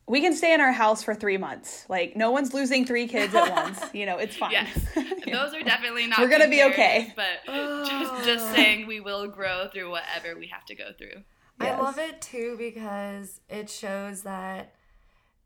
we 0.08 0.20
can 0.20 0.34
stay 0.34 0.54
in 0.54 0.60
our 0.60 0.72
house 0.72 1.02
for 1.02 1.14
three 1.14 1.36
months. 1.36 1.84
Like, 1.88 2.16
no 2.16 2.30
one's 2.30 2.54
losing 2.54 2.84
three 2.84 3.08
kids 3.08 3.34
at 3.34 3.50
once. 3.64 3.80
You 3.92 4.06
know, 4.06 4.18
it's 4.18 4.36
fine. 4.36 4.52
Yes. 4.52 4.86
Those 4.94 5.54
are 5.54 5.62
definitely 5.62 6.06
not 6.06 6.20
We're 6.20 6.28
gonna 6.28 6.48
be 6.48 6.62
okay. 6.64 7.12
But 7.16 7.44
just 7.44 8.12
oh. 8.12 8.22
just 8.24 8.54
saying 8.54 8.86
we 8.86 9.00
will 9.00 9.26
grow 9.26 9.68
through 9.72 9.90
whatever 9.90 10.38
we 10.38 10.46
have 10.48 10.64
to 10.66 10.74
go 10.74 10.92
through. 10.96 11.22
I 11.58 11.74
love 11.74 11.98
it 11.98 12.20
too 12.20 12.56
because 12.58 13.40
it 13.48 13.70
shows 13.70 14.22
that 14.22 14.74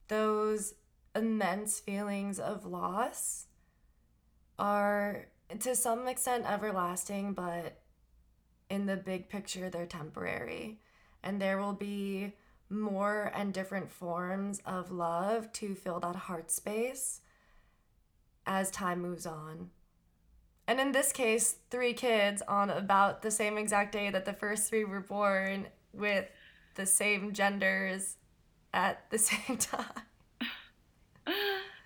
those 0.09 0.75
immense 1.15 1.79
feelings 1.79 2.41
of 2.41 2.67
loss 2.67 3.47
are 4.59 5.27
to 5.59 5.75
some 5.75 6.07
extent 6.07 6.45
everlasting, 6.47 7.33
but 7.33 7.81
in 8.69 8.87
the 8.87 8.97
big 8.97 9.29
picture, 9.29 9.71
they're 9.71 9.87
temporary. 9.87 10.81
And 11.23 11.41
there 11.41 11.59
will 11.59 11.73
be 11.73 12.33
more 12.71 13.31
and 13.35 13.53
different 13.53 13.91
forms 13.91 14.61
of 14.65 14.91
love 14.91 15.53
to 15.55 15.75
fill 15.75 16.01
that 16.01 16.17
heart 16.17 16.51
space 16.51 17.21
as 18.47 18.71
time 18.71 19.01
moves 19.03 19.27
on. 19.27 19.71
And 20.67 20.79
in 20.79 20.93
this 20.93 21.13
case, 21.13 21.57
three 21.71 21.93
kids 21.93 22.43
on 22.47 22.71
about 22.71 23.23
the 23.23 23.31
same 23.31 23.59
exact 23.59 23.93
day 23.93 24.11
that 24.11 24.25
the 24.25 24.33
first 24.33 24.69
three 24.69 24.85
were 24.85 25.01
born 25.01 25.67
with 25.93 26.29
the 26.77 26.87
same 26.87 27.33
genders 27.33 28.17
at 28.73 29.11
the 29.11 29.19
same 29.19 29.57
time. 29.57 29.85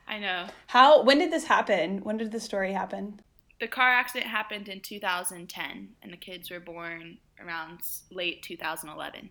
I 0.07 0.19
know. 0.19 0.47
How 0.67 1.03
when 1.03 1.19
did 1.19 1.33
this 1.33 1.45
happen? 1.45 1.99
When 2.05 2.19
did 2.19 2.31
the 2.31 2.41
story 2.41 2.73
happen? 2.73 3.21
The 3.61 3.69
car 3.69 3.88
accident 3.88 4.31
happened 4.31 4.69
in 4.69 4.81
2010, 4.81 5.88
and 6.03 6.12
the 6.12 6.17
kids 6.17 6.50
were 6.50 6.61
born 6.61 7.19
around 7.41 7.81
late 8.11 8.43
2011. 8.43 9.31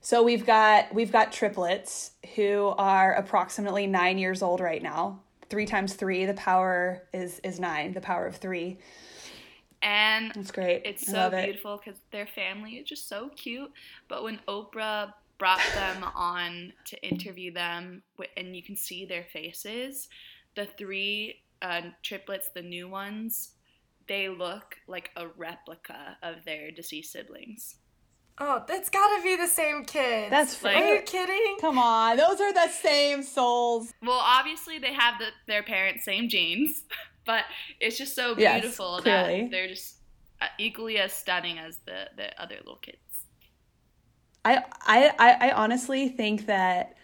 So 0.00 0.22
we've 0.22 0.46
got 0.46 0.94
we've 0.94 1.12
got 1.12 1.32
triplets 1.32 2.12
who 2.34 2.74
are 2.78 3.14
approximately 3.14 3.86
nine 3.86 4.18
years 4.18 4.42
old 4.42 4.60
right 4.60 4.82
now. 4.82 5.20
Three 5.50 5.66
times 5.66 5.94
three, 5.94 6.24
the 6.24 6.34
power 6.34 7.02
is 7.12 7.40
is 7.44 7.60
nine. 7.60 7.92
The 7.92 8.00
power 8.00 8.26
of 8.26 8.36
three. 8.36 8.78
And 9.82 10.32
That's 10.34 10.50
great. 10.50 10.82
it's 10.84 11.08
I 11.08 11.12
so 11.12 11.30
beautiful 11.30 11.80
because 11.82 12.00
their 12.10 12.26
family 12.26 12.72
is 12.72 12.88
just 12.88 13.08
so 13.08 13.30
cute. 13.30 13.70
But 14.08 14.22
when 14.22 14.38
Oprah 14.46 15.12
brought 15.38 15.62
them 15.74 16.04
on 16.14 16.72
to 16.86 17.02
interview 17.02 17.52
them, 17.52 18.02
and 18.36 18.54
you 18.54 18.62
can 18.62 18.76
see 18.76 19.06
their 19.06 19.24
faces, 19.32 20.08
the 20.54 20.66
three 20.66 21.42
uh, 21.62 21.82
triplets, 22.02 22.48
the 22.54 22.62
new 22.62 22.88
ones, 22.88 23.52
they 24.06 24.28
look 24.28 24.76
like 24.86 25.10
a 25.16 25.28
replica 25.28 26.18
of 26.22 26.44
their 26.44 26.70
deceased 26.70 27.12
siblings. 27.12 27.76
Oh, 28.42 28.64
that's 28.66 28.88
gotta 28.88 29.22
be 29.22 29.36
the 29.36 29.46
same 29.46 29.84
kids. 29.84 30.30
That's 30.30 30.62
Like- 30.62 30.76
Are 30.76 30.94
you 30.94 31.02
kidding? 31.02 31.56
Come 31.60 31.78
on, 31.78 32.16
those 32.16 32.40
are 32.40 32.52
the 32.52 32.68
same 32.68 33.22
souls. 33.22 33.92
Well, 34.02 34.22
obviously 34.24 34.78
they 34.78 34.94
have 34.94 35.18
the, 35.18 35.26
their 35.46 35.62
parents' 35.62 36.04
same 36.04 36.28
genes, 36.28 36.84
but 37.26 37.44
it's 37.80 37.98
just 37.98 38.14
so 38.14 38.34
beautiful 38.34 39.00
clearly. 39.02 39.42
that 39.42 39.50
they're 39.50 39.68
just 39.68 39.96
uh, 40.40 40.46
equally 40.58 40.96
as 40.98 41.12
stunning 41.12 41.58
as 41.58 41.78
the, 41.84 42.08
the 42.16 42.40
other 42.42 42.56
little 42.56 42.76
kids. 42.76 42.96
I, 44.42 44.64
I 44.86 45.12
I 45.18 45.48
I 45.48 45.52
honestly 45.52 46.08
think 46.08 46.46
that 46.46 46.96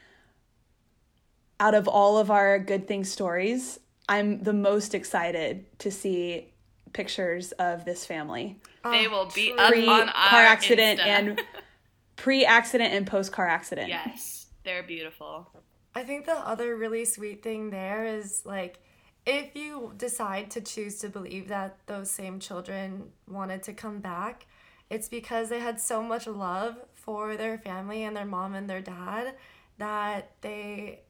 out 1.61 1.75
of 1.75 1.87
all 1.87 2.17
of 2.17 2.31
our 2.31 2.59
good 2.59 2.89
things 2.89 3.13
stories, 3.13 3.79
I'm 4.09 4.43
the 4.43 4.55
most 4.55 4.95
excited 4.95 5.67
to 5.81 5.91
see 5.91 6.55
pictures 6.97 7.53
of 7.53 7.85
this 7.85 8.05
family. 8.07 8.57
They 8.85 9.07
Oh, 9.07 9.11
will 9.11 9.27
be 9.35 9.49
truly. 9.49 9.59
up 9.59 9.71
Pre 9.71 9.87
on 9.89 10.09
our 10.09 10.29
car 10.31 10.43
accident 10.43 10.99
Insta. 11.01 11.07
and 11.07 11.43
pre 12.17 12.45
accident 12.45 12.93
and 12.95 13.07
post 13.07 13.33
car 13.33 13.47
accident. 13.47 13.89
yes, 13.89 14.47
they're 14.65 14.83
beautiful. 14.83 15.49
I 15.95 16.03
think 16.05 16.27
the 16.27 16.33
other 16.39 16.75
really 16.77 17.05
sweet 17.05 17.43
thing 17.43 17.71
there 17.71 18.05
is 18.07 18.43
like 18.45 18.79
if 19.27 19.55
you 19.57 19.93
decide 19.97 20.51
to 20.53 20.61
choose 20.61 20.99
to 21.01 21.09
believe 21.09 21.49
that 21.49 21.79
those 21.87 22.11
same 22.11 22.39
children 22.39 23.11
wanted 23.29 23.63
to 23.65 23.73
come 23.73 23.99
back, 23.99 24.47
it's 24.89 25.09
because 25.09 25.49
they 25.49 25.59
had 25.61 25.81
so 25.81 26.01
much 26.03 26.27
love 26.27 26.77
for 26.95 27.37
their 27.37 27.59
family 27.59 28.05
and 28.05 28.17
their 28.17 28.25
mom 28.25 28.55
and 28.55 28.71
their 28.71 28.81
dad 28.81 29.35
that 29.79 30.31
they 30.43 31.01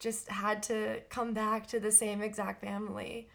just 0.00 0.28
had 0.28 0.62
to 0.64 1.00
come 1.08 1.32
back 1.32 1.66
to 1.68 1.78
the 1.78 1.92
same 1.92 2.20
exact 2.20 2.60
family. 2.60 3.28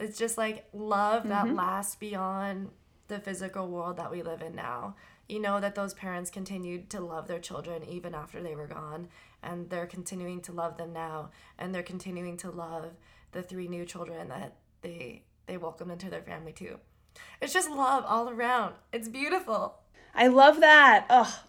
It's 0.00 0.18
just 0.18 0.38
like 0.38 0.64
love 0.72 1.28
that 1.28 1.44
mm-hmm. 1.44 1.56
lasts 1.56 1.94
beyond 1.94 2.70
the 3.08 3.20
physical 3.20 3.68
world 3.68 3.98
that 3.98 4.10
we 4.10 4.22
live 4.22 4.40
in 4.40 4.54
now. 4.54 4.96
You 5.28 5.40
know 5.40 5.60
that 5.60 5.74
those 5.74 5.94
parents 5.94 6.30
continued 6.30 6.90
to 6.90 7.00
love 7.00 7.28
their 7.28 7.38
children 7.38 7.84
even 7.84 8.14
after 8.14 8.42
they 8.42 8.56
were 8.56 8.66
gone, 8.66 9.08
and 9.42 9.68
they're 9.68 9.86
continuing 9.86 10.40
to 10.42 10.52
love 10.52 10.76
them 10.76 10.92
now, 10.92 11.30
and 11.58 11.74
they're 11.74 11.82
continuing 11.82 12.36
to 12.38 12.50
love 12.50 12.92
the 13.32 13.42
three 13.42 13.68
new 13.68 13.84
children 13.84 14.28
that 14.28 14.56
they 14.82 15.22
they 15.46 15.56
welcomed 15.56 15.92
into 15.92 16.10
their 16.10 16.22
family 16.22 16.52
too. 16.52 16.78
It's 17.40 17.52
just 17.52 17.70
love 17.70 18.04
all 18.06 18.28
around. 18.28 18.74
It's 18.92 19.08
beautiful. 19.08 19.80
I 20.14 20.28
love 20.28 20.60
that. 20.60 21.06
Oh, 21.10 21.42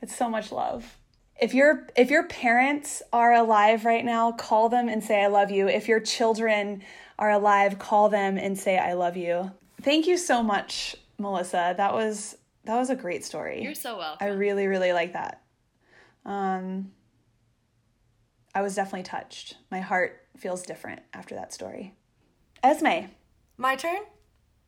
it's 0.00 0.16
so 0.16 0.28
much 0.28 0.52
love. 0.52 0.98
If 1.40 1.52
your 1.52 1.88
if 1.96 2.10
your 2.10 2.24
parents 2.24 3.02
are 3.12 3.34
alive 3.34 3.84
right 3.84 4.04
now, 4.04 4.32
call 4.32 4.68
them 4.68 4.88
and 4.88 5.02
say 5.02 5.22
I 5.22 5.26
love 5.26 5.50
you. 5.50 5.68
If 5.68 5.88
your 5.88 6.00
children 6.00 6.82
are 7.18 7.30
alive, 7.30 7.78
call 7.78 8.08
them 8.08 8.36
and 8.38 8.58
say 8.58 8.78
I 8.78 8.92
love 8.94 9.16
you. 9.16 9.50
Thank 9.82 10.06
you 10.06 10.16
so 10.16 10.42
much, 10.42 10.96
Melissa. 11.18 11.74
That 11.76 11.92
was 11.94 12.36
that 12.64 12.76
was 12.76 12.90
a 12.90 12.96
great 12.96 13.24
story. 13.24 13.62
You're 13.62 13.74
so 13.74 13.98
welcome. 13.98 14.26
I 14.26 14.30
really 14.30 14.66
really 14.66 14.92
like 14.92 15.12
that. 15.14 15.42
Um 16.24 16.92
I 18.54 18.62
was 18.62 18.74
definitely 18.74 19.02
touched. 19.04 19.56
My 19.70 19.80
heart 19.80 20.22
feels 20.36 20.62
different 20.62 21.00
after 21.12 21.34
that 21.34 21.52
story. 21.52 21.94
Esme, 22.62 23.06
My 23.58 23.76
turn. 23.76 24.00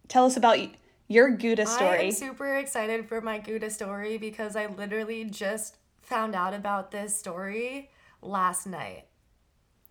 tell 0.09 0.27
us 0.27 0.37
about 0.37 0.59
y- 0.59 0.73
your 1.09 1.31
Gouda 1.31 1.65
story. 1.67 2.07
I'm 2.07 2.13
super 2.13 2.55
excited 2.57 3.09
for 3.09 3.21
my 3.23 3.39
Gouda 3.39 3.71
story 3.71 4.19
because 4.19 4.57
I 4.57 4.67
literally 4.67 5.25
just 5.25 5.79
found 6.03 6.35
out 6.35 6.53
about 6.55 6.91
this 6.91 7.17
story 7.17 7.91
last 8.21 8.67
night. 8.67 9.07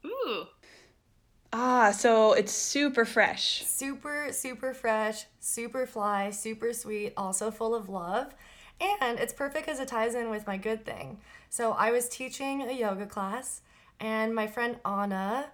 Ooh, 0.05 0.45
Ah, 1.59 1.89
so 1.89 2.33
it's 2.33 2.51
super 2.51 3.03
fresh. 3.03 3.65
Super, 3.65 4.27
super 4.31 4.75
fresh, 4.75 5.25
super 5.39 5.87
fly, 5.87 6.29
super 6.29 6.71
sweet, 6.71 7.13
also 7.17 7.49
full 7.49 7.73
of 7.73 7.89
love. 7.89 8.35
And 8.79 9.17
it's 9.17 9.33
perfect 9.33 9.65
because 9.65 9.79
it 9.79 9.87
ties 9.87 10.13
in 10.13 10.29
with 10.29 10.45
my 10.45 10.57
good 10.57 10.85
thing. 10.85 11.19
So 11.49 11.71
I 11.71 11.89
was 11.89 12.07
teaching 12.09 12.61
a 12.61 12.71
yoga 12.73 13.07
class, 13.07 13.61
and 13.99 14.35
my 14.35 14.45
friend 14.45 14.77
Anna 14.85 15.47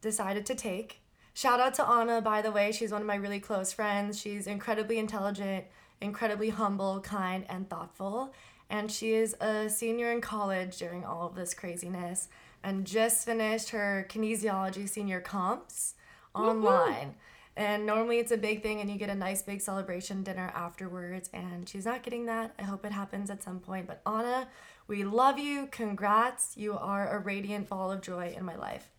decided 0.00 0.46
to 0.46 0.54
take. 0.54 1.00
Shout 1.34 1.58
out 1.58 1.74
to 1.74 1.84
Anna, 1.84 2.20
by 2.20 2.40
the 2.40 2.52
way. 2.52 2.70
She's 2.70 2.92
one 2.92 3.00
of 3.00 3.08
my 3.08 3.16
really 3.16 3.40
close 3.40 3.72
friends. 3.72 4.16
She's 4.16 4.46
incredibly 4.46 4.96
intelligent, 4.96 5.64
incredibly 6.00 6.50
humble, 6.50 7.00
kind, 7.00 7.44
and 7.48 7.68
thoughtful. 7.68 8.32
And 8.70 8.92
she 8.92 9.14
is 9.14 9.34
a 9.40 9.68
senior 9.68 10.12
in 10.12 10.20
college 10.20 10.76
during 10.76 11.04
all 11.04 11.26
of 11.26 11.34
this 11.34 11.52
craziness 11.52 12.28
and 12.62 12.86
just 12.86 13.24
finished 13.24 13.70
her 13.70 14.06
kinesiology 14.08 14.88
senior 14.88 15.20
comps 15.20 15.94
online. 16.34 17.14
And 17.56 17.86
normally 17.86 18.18
it's 18.18 18.30
a 18.30 18.36
big 18.36 18.62
thing 18.62 18.80
and 18.80 18.88
you 18.88 18.96
get 18.96 19.10
a 19.10 19.14
nice 19.14 19.42
big 19.42 19.60
celebration 19.60 20.22
dinner 20.22 20.52
afterwards. 20.54 21.28
And 21.34 21.68
she's 21.68 21.84
not 21.84 22.04
getting 22.04 22.26
that. 22.26 22.54
I 22.58 22.62
hope 22.62 22.86
it 22.86 22.92
happens 22.92 23.30
at 23.30 23.42
some 23.42 23.58
point. 23.58 23.88
But 23.88 24.00
Anna, 24.06 24.46
we 24.86 25.02
love 25.02 25.38
you. 25.38 25.68
Congrats. 25.72 26.56
You 26.56 26.78
are 26.78 27.16
a 27.16 27.18
radiant 27.18 27.68
ball 27.68 27.90
of 27.90 28.00
joy 28.00 28.34
in 28.36 28.44
my 28.44 28.54
life. 28.54 28.90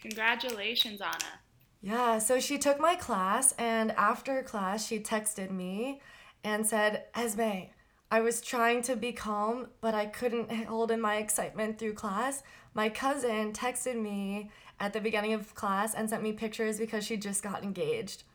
congratulations, 0.00 1.00
Anna. 1.00 1.40
Yeah, 1.80 2.18
so 2.18 2.38
she 2.38 2.58
took 2.58 2.78
my 2.78 2.94
class, 2.94 3.52
and 3.58 3.90
after 3.92 4.40
class, 4.44 4.86
she 4.86 5.00
texted 5.00 5.50
me 5.50 6.00
and 6.44 6.64
said, 6.64 7.06
Esme, 7.14 7.70
I 8.12 8.20
was 8.20 8.42
trying 8.42 8.82
to 8.82 8.94
be 8.94 9.10
calm, 9.12 9.68
but 9.80 9.94
I 9.94 10.04
couldn't 10.04 10.52
hold 10.66 10.90
in 10.90 11.00
my 11.00 11.16
excitement 11.16 11.78
through 11.78 11.94
class. 11.94 12.42
My 12.74 12.90
cousin 12.90 13.54
texted 13.54 13.98
me 13.98 14.50
at 14.78 14.92
the 14.92 15.00
beginning 15.00 15.32
of 15.32 15.54
class 15.54 15.94
and 15.94 16.10
sent 16.10 16.22
me 16.22 16.34
pictures 16.34 16.78
because 16.78 17.06
she 17.06 17.16
just 17.16 17.42
got 17.42 17.64
engaged. 17.64 18.24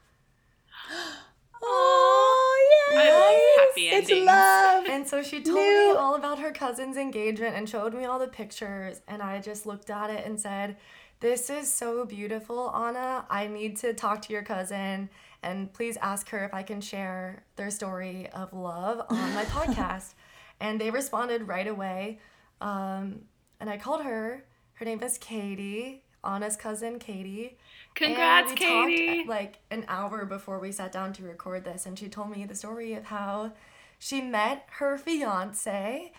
Oh 1.59 2.93
I 2.95 3.09
love 3.09 3.67
happy 3.67 3.87
It's 3.89 4.25
love. 4.25 4.85
And 4.87 5.07
so 5.07 5.23
she 5.23 5.41
told 5.41 5.57
New- 5.57 5.93
me 5.93 5.97
all 5.97 6.15
about 6.15 6.37
her 6.39 6.51
cousin's 6.51 6.97
engagement 6.97 7.55
and 7.55 7.67
showed 7.67 7.95
me 7.95 8.05
all 8.05 8.19
the 8.19 8.27
pictures. 8.27 9.01
And 9.07 9.23
I 9.23 9.39
just 9.41 9.65
looked 9.65 9.89
at 9.89 10.11
it 10.11 10.25
and 10.25 10.39
said, 10.39 10.77
This 11.19 11.49
is 11.49 11.69
so 11.69 12.05
beautiful, 12.05 12.71
Anna. 12.73 13.25
I 13.29 13.47
need 13.47 13.75
to 13.77 13.93
talk 13.93 14.21
to 14.23 14.33
your 14.33 14.43
cousin 14.43 15.09
and 15.43 15.71
please 15.73 15.97
ask 15.97 16.29
her 16.29 16.43
if 16.45 16.53
I 16.53 16.63
can 16.63 16.81
share 16.81 17.43
their 17.55 17.69
story 17.71 18.27
of 18.33 18.53
love 18.53 19.05
on 19.09 19.33
my 19.35 19.43
podcast. 19.57 20.13
And 20.59 20.81
they 20.81 20.89
responded 20.91 21.47
right 21.47 21.67
away. 21.67 22.19
Um, 22.61 23.21
and 23.59 23.69
I 23.69 23.77
called 23.77 24.03
her. 24.03 24.43
Her 24.73 24.85
name 24.85 25.01
is 25.01 25.17
Katie, 25.17 26.03
Anna's 26.23 26.55
cousin, 26.55 26.99
Katie. 26.99 27.57
Congrats, 27.95 28.51
And 28.51 28.59
we 28.59 28.65
talked, 28.65 28.89
Katie. 28.89 29.23
like 29.27 29.59
an 29.71 29.85
hour 29.87 30.25
before 30.25 30.59
we 30.59 30.71
sat 30.71 30.91
down 30.91 31.13
to 31.13 31.23
record 31.23 31.63
this, 31.63 31.85
and 31.85 31.97
she 31.97 32.09
told 32.09 32.29
me 32.29 32.45
the 32.45 32.53
story 32.55 32.93
of 32.93 33.05
how 33.05 33.53
she 33.97 34.21
met 34.21 34.65
her 34.73 34.97
fiance 34.99 36.11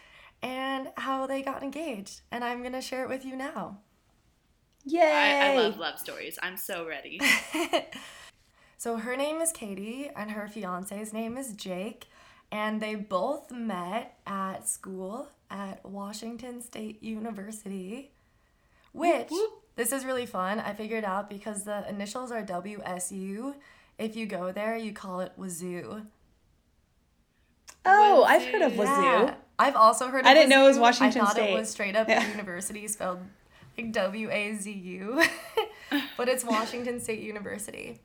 and 0.42 0.88
how 0.96 1.26
they 1.26 1.42
got 1.42 1.62
engaged. 1.62 2.22
And 2.32 2.42
I'm 2.42 2.62
gonna 2.64 2.82
share 2.82 3.04
it 3.04 3.08
with 3.08 3.25
you 3.25 3.37
now. 3.37 3.78
Yay. 4.84 5.02
I, 5.02 5.52
I 5.52 5.56
love 5.56 5.76
love 5.78 5.98
stories. 5.98 6.38
I'm 6.42 6.56
so 6.56 6.87
ready. 6.87 7.20
So 8.80 8.97
her 8.99 9.16
name 9.16 9.40
is 9.40 9.50
Katie, 9.50 10.08
and 10.14 10.30
her 10.30 10.47
fiance's 10.47 11.12
name 11.12 11.37
is 11.37 11.52
Jake, 11.52 12.06
and 12.52 12.80
they 12.80 12.94
both 12.94 13.50
met 13.50 14.16
at 14.25 14.68
school 14.68 15.30
at 15.50 15.85
Washington 15.85 16.62
State 16.62 17.02
University. 17.02 18.12
Which 18.92 19.32
this 19.75 19.90
is 19.92 20.04
really 20.04 20.26
fun. 20.26 20.61
I 20.61 20.75
figured 20.75 21.02
out 21.04 21.28
because 21.28 21.64
the 21.64 21.88
initials 21.88 22.30
are 22.30 22.42
WSU. 22.44 23.54
If 23.99 24.14
you 24.14 24.26
go 24.26 24.52
there, 24.52 24.76
you 24.76 24.92
call 24.92 25.20
it 25.20 25.32
Wazoo. 25.37 26.02
Oh, 27.85 28.25
I've 28.25 28.44
heard 28.44 28.62
of 28.62 28.73
Wazoo. 28.73 28.78
Wazoo. 28.92 29.02
Yeah. 29.26 29.35
I've 29.58 29.75
also 29.76 30.06
heard. 30.06 30.20
Of 30.20 30.26
I 30.26 30.35
didn't 30.35 30.50
know 30.50 30.64
it 30.64 30.68
was 30.68 30.76
Wazoo. 30.76 30.82
Washington 30.82 31.23
I 31.23 31.25
thought 31.25 31.32
State. 31.35 31.50
it 31.52 31.58
was 31.58 31.68
straight 31.70 31.97
up 31.97 32.08
Yeah. 32.08 32.28
university 32.30 32.87
spelled 32.87 33.18
like 33.76 33.90
W 33.92 34.30
A 34.30 34.54
Z 34.54 34.70
U, 34.73 35.23
but 36.16 36.28
it's 36.28 36.44
Washington 36.44 37.00
State 37.00 37.20
University. 37.20 37.99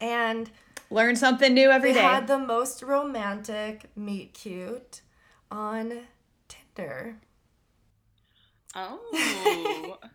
And 0.00 0.50
Learn 0.90 1.16
something 1.16 1.52
new 1.54 1.70
every 1.70 1.92
they 1.92 1.98
day. 1.98 2.04
had 2.04 2.26
the 2.28 2.38
most 2.38 2.82
romantic 2.82 3.90
meet 3.96 4.34
cute 4.34 5.00
on 5.50 6.00
Tinder. 6.48 7.16
Oh. 8.74 9.98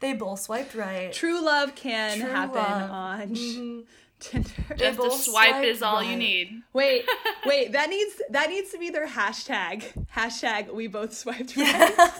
They 0.00 0.12
both 0.12 0.40
swiped 0.40 0.74
right. 0.74 1.12
True 1.12 1.40
love 1.42 1.74
can 1.74 2.20
True 2.20 2.28
happen 2.30 2.54
love. 2.54 2.90
on 2.90 3.28
Mhm. 3.30 3.84
Tinder. 4.18 4.50
They 4.70 4.76
Just 4.76 4.98
a 4.98 5.02
both 5.02 5.20
swipe 5.20 5.64
is 5.64 5.78
swiped 5.78 5.92
all 5.92 6.02
you 6.02 6.16
need. 6.16 6.62
Wait, 6.72 7.04
wait, 7.46 7.72
that 7.72 7.90
needs 7.90 8.22
that 8.30 8.48
needs 8.48 8.70
to 8.70 8.78
be 8.78 8.90
their 8.90 9.06
hashtag. 9.06 10.06
Hashtag 10.14 10.72
we 10.72 10.86
both 10.86 11.12
swiped 11.14 11.56
right 11.56 12.10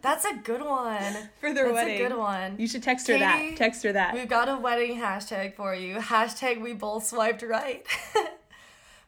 That's 0.00 0.24
a 0.24 0.34
good 0.34 0.62
one. 0.62 1.30
for 1.40 1.52
their 1.52 1.64
That's 1.64 1.74
wedding. 1.74 1.98
That's 1.98 2.06
a 2.06 2.08
good 2.08 2.18
one. 2.18 2.56
You 2.58 2.66
should 2.66 2.82
text 2.82 3.06
her 3.08 3.18
Katie, 3.18 3.50
that. 3.50 3.56
Text 3.56 3.82
her 3.82 3.92
that. 3.92 4.14
We've 4.14 4.28
got 4.28 4.48
a 4.48 4.56
wedding 4.56 4.98
hashtag 4.98 5.54
for 5.54 5.74
you. 5.74 5.96
Hashtag 5.96 6.60
we 6.60 6.72
both 6.72 7.06
swiped 7.06 7.42
right. 7.42 7.86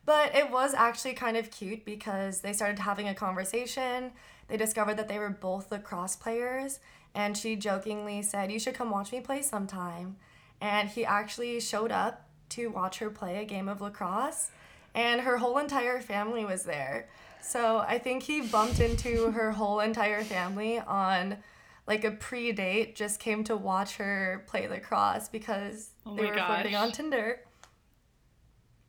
but 0.05 0.35
it 0.35 0.51
was 0.51 0.75
actually 0.75 1.15
kind 1.15 1.37
of 1.37 1.51
cute 1.51 1.85
because 1.85 2.41
they 2.41 2.53
started 2.53 2.79
having 2.79 3.09
a 3.09 3.15
conversation. 3.15 4.13
They 4.49 4.57
discovered 4.59 4.99
that 4.99 5.09
they 5.09 5.19
were 5.19 5.31
both 5.31 5.73
lacrosse 5.73 6.17
players, 6.17 6.81
and 7.15 7.37
she 7.37 7.57
jokingly 7.57 8.23
said, 8.23 8.53
You 8.53 8.59
should 8.59 8.75
come 8.75 8.91
watch 8.91 9.13
me 9.13 9.21
play 9.21 9.41
sometime. 9.43 10.17
And 10.61 10.89
he 10.89 11.05
actually 11.05 11.61
showed 11.61 11.91
up 11.91 12.24
to 12.51 12.69
watch 12.69 12.99
her 12.99 13.11
play 13.11 13.43
a 13.43 13.45
game 13.45 13.69
of 13.69 13.81
lacrosse, 13.81 14.51
and 14.95 15.21
her 15.23 15.39
whole 15.39 15.59
entire 15.59 16.01
family 16.01 16.45
was 16.45 16.65
there. 16.65 17.09
So 17.41 17.79
I 17.79 17.99
think 17.99 18.23
he 18.23 18.41
bumped 18.41 18.81
into 18.81 19.31
her 19.33 19.53
whole 19.53 19.81
entire 19.81 20.25
family 20.25 20.79
on 20.79 21.39
like 21.87 22.05
a 22.05 22.11
pre-date 22.11 22.97
just 22.97 23.21
came 23.21 23.45
to 23.45 23.57
watch 23.57 23.97
her 23.97 24.45
play 24.47 24.67
lacrosse 24.69 25.29
because 25.29 25.91
Oh 26.07 26.17
they 26.17 26.23
my 26.23 26.31
were 26.31 26.37
flirting 26.47 26.75
on 26.75 26.93
Tinder. 26.93 27.41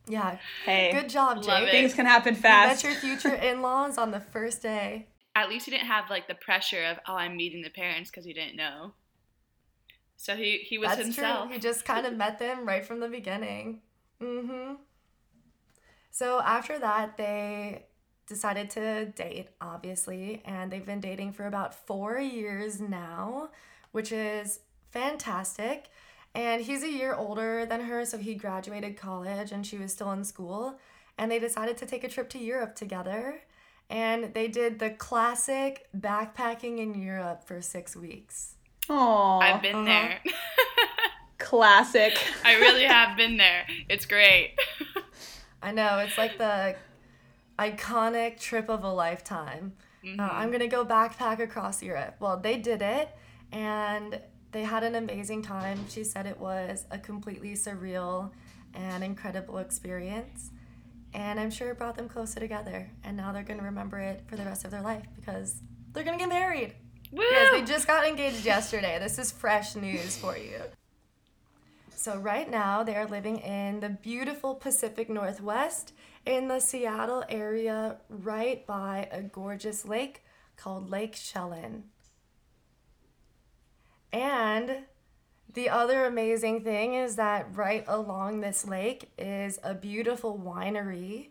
Yeah, 0.08 0.38
Hey, 0.66 0.92
good 0.92 1.10
job, 1.10 1.42
Jake. 1.44 1.72
things 1.72 1.94
can 1.94 2.06
happen 2.06 2.36
You 2.36 2.42
met 2.42 2.84
your 2.84 2.94
future 2.94 3.34
in-laws 3.50 3.98
on 3.98 4.12
the 4.12 4.20
first 4.20 4.62
day. 4.62 5.08
At 5.36 5.50
least 5.50 5.66
he 5.66 5.72
didn't 5.72 5.88
have 5.88 6.10
like 6.10 6.28
the 6.28 6.36
pressure 6.36 6.84
of 6.86 6.98
oh 7.08 7.16
I'm 7.16 7.36
meeting 7.36 7.62
the 7.62 7.70
parents 7.70 8.10
because 8.10 8.24
he 8.24 8.32
didn't 8.34 8.56
know. 8.56 8.94
So 10.18 10.36
he 10.36 10.58
he 10.60 10.78
was 10.78 10.90
That's 10.90 11.02
himself. 11.02 11.48
true. 11.48 11.54
He 11.54 11.60
just 11.60 11.86
kind 11.86 12.06
of 12.06 12.14
met 12.18 12.40
them 12.40 12.66
right 12.66 12.86
from 12.86 13.00
the 13.00 13.08
beginning. 13.08 13.82
Mm-hmm. 14.22 14.76
So 16.12 16.40
after 16.40 16.80
that, 16.80 17.18
they 17.18 17.86
decided 18.28 18.70
to 18.72 19.06
date, 19.06 19.50
obviously, 19.62 20.42
and 20.46 20.72
they've 20.72 20.86
been 20.86 21.02
dating 21.02 21.34
for 21.34 21.46
about 21.46 21.76
four 21.76 22.18
years 22.18 22.80
now, 22.80 23.50
which 23.92 24.12
is 24.12 24.60
fantastic. 24.90 25.90
And 26.34 26.62
he's 26.62 26.84
a 26.84 26.92
year 26.92 27.14
older 27.14 27.66
than 27.66 27.82
her, 27.82 28.04
so 28.06 28.18
he 28.18 28.36
graduated 28.36 28.98
college 28.98 29.52
and 29.52 29.66
she 29.66 29.78
was 29.78 29.92
still 29.92 30.12
in 30.12 30.24
school. 30.24 30.80
And 31.18 31.32
they 31.32 31.40
decided 31.40 31.78
to 31.78 31.86
take 31.86 32.04
a 32.04 32.10
trip 32.10 32.30
to 32.32 32.40
Europe 32.40 32.76
together. 32.76 33.42
And 33.90 34.34
they 34.34 34.48
did 34.48 34.80
the 34.80 34.90
classic 34.90 35.88
backpacking 35.98 36.80
in 36.80 36.96
Europe 36.96 37.44
for 37.46 37.62
six 37.62 37.96
weeks. 37.96 38.55
Aw, 38.90 39.40
I've 39.40 39.62
been 39.62 39.76
Uh-huh. 39.76 39.86
there. 39.86 40.20
classic. 41.38 42.18
I 42.44 42.56
really 42.56 42.84
have 42.98 43.18
been 43.18 43.38
there. 43.38 43.66
It's 43.90 44.06
great. 44.06 44.56
I 45.62 45.72
know 45.72 46.00
it's 46.00 46.18
like 46.18 46.38
the 46.38 46.76
iconic 47.58 48.40
trip 48.40 48.70
of 48.70 48.84
a 48.84 48.92
lifetime. 48.92 49.74
Uh, 50.20 50.22
I'm 50.32 50.52
gonna 50.52 50.68
go 50.68 50.86
backpack 50.86 51.40
across 51.40 51.82
Europe. 51.82 52.16
Well, 52.20 52.38
they 52.38 52.58
did 52.58 52.84
it, 52.84 53.10
and 53.52 54.22
they 54.52 54.62
had 54.64 54.84
an 54.84 54.94
amazing 54.94 55.42
time. 55.42 55.80
She 55.90 56.04
said 56.04 56.28
it 56.28 56.40
was 56.40 56.86
a 56.92 57.00
completely 57.00 57.54
surreal 57.54 58.32
and 58.76 59.04
incredible 59.04 59.58
experience, 59.58 60.52
and 61.16 61.40
I'm 61.40 61.50
sure 61.50 61.72
it 61.72 61.80
brought 61.80 61.96
them 61.96 62.08
closer 62.08 62.40
together. 62.40 62.88
And 63.04 63.18
now 63.18 63.32
they're 63.32 63.42
gonna 63.42 63.64
remember 63.64 63.98
it 64.00 64.22
for 64.28 64.36
the 64.36 64.44
rest 64.46 64.64
of 64.64 64.70
their 64.70 64.82
life 64.84 65.06
because 65.16 65.62
they're 65.94 66.04
gonna 66.04 66.20
get 66.20 66.30
married. 66.30 66.76
Woo! 67.16 67.24
Yes, 67.24 67.52
they 67.52 67.62
just 67.64 67.88
got 67.88 68.06
engaged 68.06 68.46
yesterday. 68.46 69.00
This 69.00 69.18
is 69.18 69.32
fresh 69.32 69.78
news 69.78 70.18
for 70.18 70.38
you. 70.38 70.60
So, 71.96 72.18
right 72.18 72.50
now, 72.50 72.84
they 72.84 72.96
are 72.98 73.08
living 73.08 73.38
in 73.38 73.80
the 73.80 73.88
beautiful 73.88 74.54
Pacific 74.54 75.10
Northwest 75.10 75.94
in 76.26 76.50
the 76.50 76.60
Seattle 76.60 77.24
area, 77.30 78.00
right 78.10 78.68
by 78.68 79.08
a 79.14 79.22
gorgeous 79.22 79.86
lake 79.86 80.24
called 80.58 80.90
Lake 80.90 81.16
Chelan. 81.16 81.86
And 84.12 84.80
the 85.54 85.70
other 85.70 86.04
amazing 86.04 86.66
thing 86.66 86.96
is 86.96 87.16
that 87.16 87.48
right 87.56 87.86
along 87.88 88.42
this 88.42 88.68
lake 88.68 89.10
is 89.18 89.58
a 89.64 89.74
beautiful 89.74 90.38
winery 90.38 91.30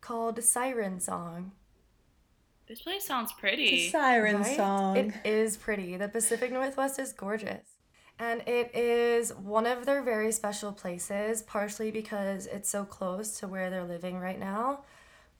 called 0.00 0.42
Siren 0.44 1.00
Song. 1.00 1.50
This 2.66 2.80
place 2.80 3.06
sounds 3.06 3.32
pretty. 3.32 3.64
The 3.64 3.70
pretty. 3.70 3.90
siren 3.90 4.36
Right? 4.42 4.56
song. 4.56 4.96
It 4.96 5.12
is 5.24 5.56
pretty. 5.56 5.96
The 5.96 6.08
Pacific 6.08 6.50
Northwest 6.52 6.98
is 6.98 7.12
gorgeous. 7.12 7.66
And 8.18 8.42
it 8.46 8.74
is 8.74 9.34
one 9.34 9.66
of 9.66 9.86
their 9.86 10.02
very 10.02 10.30
special 10.30 10.72
places, 10.72 11.42
partially 11.42 11.90
because 11.90 12.46
it's 12.46 12.68
so 12.68 12.84
close 12.84 13.38
to 13.40 13.48
where 13.48 13.70
they're 13.70 13.84
living 13.84 14.18
right 14.18 14.38
now. 14.38 14.84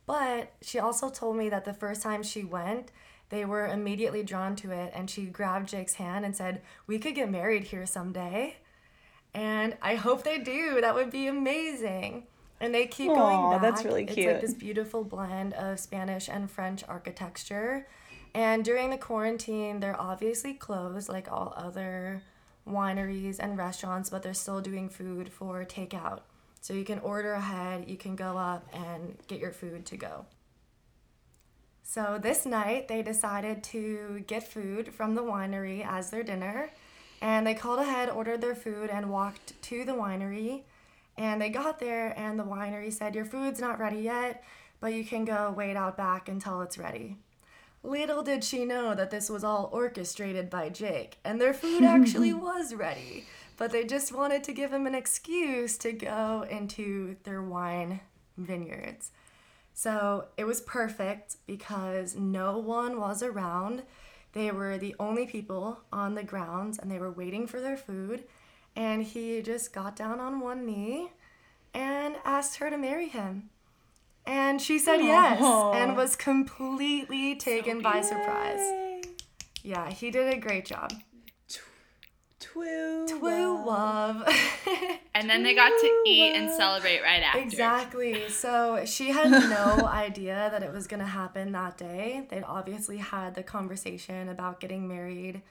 But 0.07 0.53
she 0.61 0.79
also 0.81 1.09
told 1.09 1.37
me 1.37 1.49
that 1.51 1.65
the 1.65 1.73
first 1.73 2.03
time 2.03 2.23
she 2.23 2.45
went, 2.45 2.91
they 3.31 3.45
were 3.45 3.69
immediately 3.69 4.23
drawn 4.23 4.55
to 4.57 4.71
it. 4.73 4.93
And 4.95 5.09
she 5.09 5.25
grabbed 5.25 5.69
Jake's 5.69 5.95
hand 5.95 6.25
and 6.25 6.37
said, 6.37 6.63
We 6.87 6.99
could 6.99 7.15
get 7.15 7.31
married 7.31 7.65
here 7.65 7.87
someday. 7.87 8.57
And 9.33 9.77
I 9.81 9.95
hope 9.95 10.23
they 10.25 10.39
do. 10.39 10.81
That 10.81 10.95
would 10.95 11.11
be 11.11 11.27
amazing. 11.27 12.27
And 12.61 12.75
they 12.75 12.87
keep 12.87 13.11
Aw, 13.11 13.15
going 13.15 13.53
back. 13.53 13.63
that's 13.63 13.85
really 13.85 14.05
cute. 14.07 14.19
It's 14.19 14.33
like 14.33 14.41
this 14.41 14.55
beautiful 14.55 15.05
blend 15.05 15.55
of 15.55 15.79
Spanish 15.79 16.29
and 16.29 16.51
French 16.51 16.85
architecture. 16.89 17.87
And 18.35 18.65
during 18.65 18.91
the 18.91 18.99
quarantine, 18.99 19.81
they're 19.81 20.01
obviously 20.01 20.55
closed 20.55 21.09
like 21.09 21.31
all 21.31 21.53
other 21.57 22.23
wineries 22.69 23.39
and 23.39 23.57
restaurants, 23.59 24.11
but 24.11 24.23
they're 24.23 24.35
still 24.35 24.61
doing 24.61 24.89
food 24.89 25.31
for 25.33 25.65
takeout. 25.65 26.21
So 26.61 26.73
you 26.73 26.85
can 26.85 26.99
order 27.01 27.35
ahead, 27.35 27.85
you 27.89 27.97
can 27.97 28.17
go 28.17 28.39
up 28.39 28.67
and 28.73 29.19
get 29.27 29.39
your 29.39 29.53
food 29.53 29.85
to 29.87 29.97
go. 29.97 30.25
So 31.83 32.19
this 32.21 32.47
night, 32.47 32.89
they 32.89 33.03
decided 33.03 33.63
to 33.65 34.25
get 34.27 34.43
food 34.43 34.95
from 34.95 35.15
the 35.15 35.23
winery 35.23 35.87
as 35.87 36.11
their 36.11 36.23
dinner. 36.23 36.71
And 37.21 37.47
they 37.47 37.55
called 37.55 37.81
ahead, 37.81 38.09
ordered 38.09 38.41
their 38.41 38.55
food, 38.55 38.91
and 38.91 39.11
walked 39.11 39.61
to 39.63 39.85
the 39.85 39.93
winery. 39.93 40.63
And 41.17 41.41
they 41.41 41.49
got 41.49 41.79
there, 41.79 42.19
and 42.19 42.39
the 42.39 42.45
winery 42.45 42.93
said, 42.93 43.15
Your 43.15 43.25
food's 43.25 43.61
not 43.61 43.79
ready 43.79 44.01
yet, 44.01 44.43
but 44.81 44.95
you 44.95 45.05
can 45.05 45.25
go 45.25 45.55
wait 45.57 45.77
out 45.77 45.97
back 45.97 46.29
until 46.29 46.61
it's 46.61 46.79
ready. 46.79 47.17
Little 47.83 48.23
did 48.23 48.43
she 48.43 48.65
know 48.65 48.95
that 48.95 49.11
this 49.11 49.29
was 49.29 49.45
all 49.45 49.69
orchestrated 49.73 50.49
by 50.51 50.71
Jake, 50.71 51.19
and 51.25 51.41
their 51.41 51.55
food 51.55 51.85
actually 51.85 52.33
was 52.33 52.75
ready. 52.75 53.27
But 53.57 53.71
they 53.71 53.85
just 53.85 54.13
wanted 54.13 54.43
to 54.45 54.53
give 54.53 54.73
him 54.73 54.87
an 54.87 54.95
excuse 54.95 55.79
to 55.79 55.93
go 55.93 56.45
into 56.51 57.17
their 57.23 57.43
wine 57.43 58.01
vineyards. 58.37 59.13
So 59.75 60.27
it 60.37 60.45
was 60.45 60.61
perfect 60.61 61.37
because 61.47 62.17
no 62.17 62.59
one 62.59 62.99
was 62.99 63.23
around. 63.23 63.83
They 64.33 64.51
were 64.51 64.79
the 64.79 64.95
only 64.99 65.27
people 65.27 65.81
on 65.93 66.15
the 66.15 66.25
grounds 66.25 66.79
and 66.79 66.91
they 66.91 66.99
were 66.99 67.11
waiting 67.11 67.47
for 67.47 67.61
their 67.61 67.77
food. 67.77 68.25
And 68.77 69.03
he 69.03 69.41
just 69.43 69.73
got 69.73 69.97
down 69.97 70.21
on 70.21 70.41
one 70.41 70.67
knee 70.67 71.11
and 71.73 72.17
asked 72.25 72.57
her 72.59 72.71
to 72.71 72.79
marry 72.79 73.09
him. 73.09 73.51
And 74.27 74.61
she 74.61 74.79
said 74.79 75.01
yes 75.01 75.41
and 75.43 75.97
was 75.97 76.17
completely 76.17 77.37
taken 77.37 77.83
by 77.83 77.95
cute. 77.95 78.07
surprise. 78.07 79.05
Yeah, 79.63 79.91
he 79.91 80.11
did 80.11 80.33
a 80.33 80.39
great 80.39 80.65
job. 80.65 80.93
Twoo. 82.41 83.21
Woo 83.21 83.65
love. 83.65 84.17
love. 84.17 84.29
And 85.17 85.31
then 85.31 85.45
they 85.45 85.55
got 85.55 85.69
to 85.69 86.03
eat 86.07 86.35
and 86.35 86.51
celebrate 86.51 87.01
right 87.01 87.23
after. 87.23 87.39
Exactly. 87.39 88.29
So 88.31 88.85
she 88.85 89.11
had 89.11 89.31
no 89.31 89.87
idea 89.87 90.49
that 90.51 90.65
it 90.65 90.73
was 90.73 90.89
going 90.89 90.99
to 90.99 91.07
happen 91.07 91.53
that 91.53 91.79
day. 91.79 92.27
They'd 92.29 92.43
obviously 92.43 92.97
had 92.99 93.37
the 93.37 93.45
conversation 93.45 94.29
about 94.29 94.59
getting 94.59 94.89
married 94.89 95.43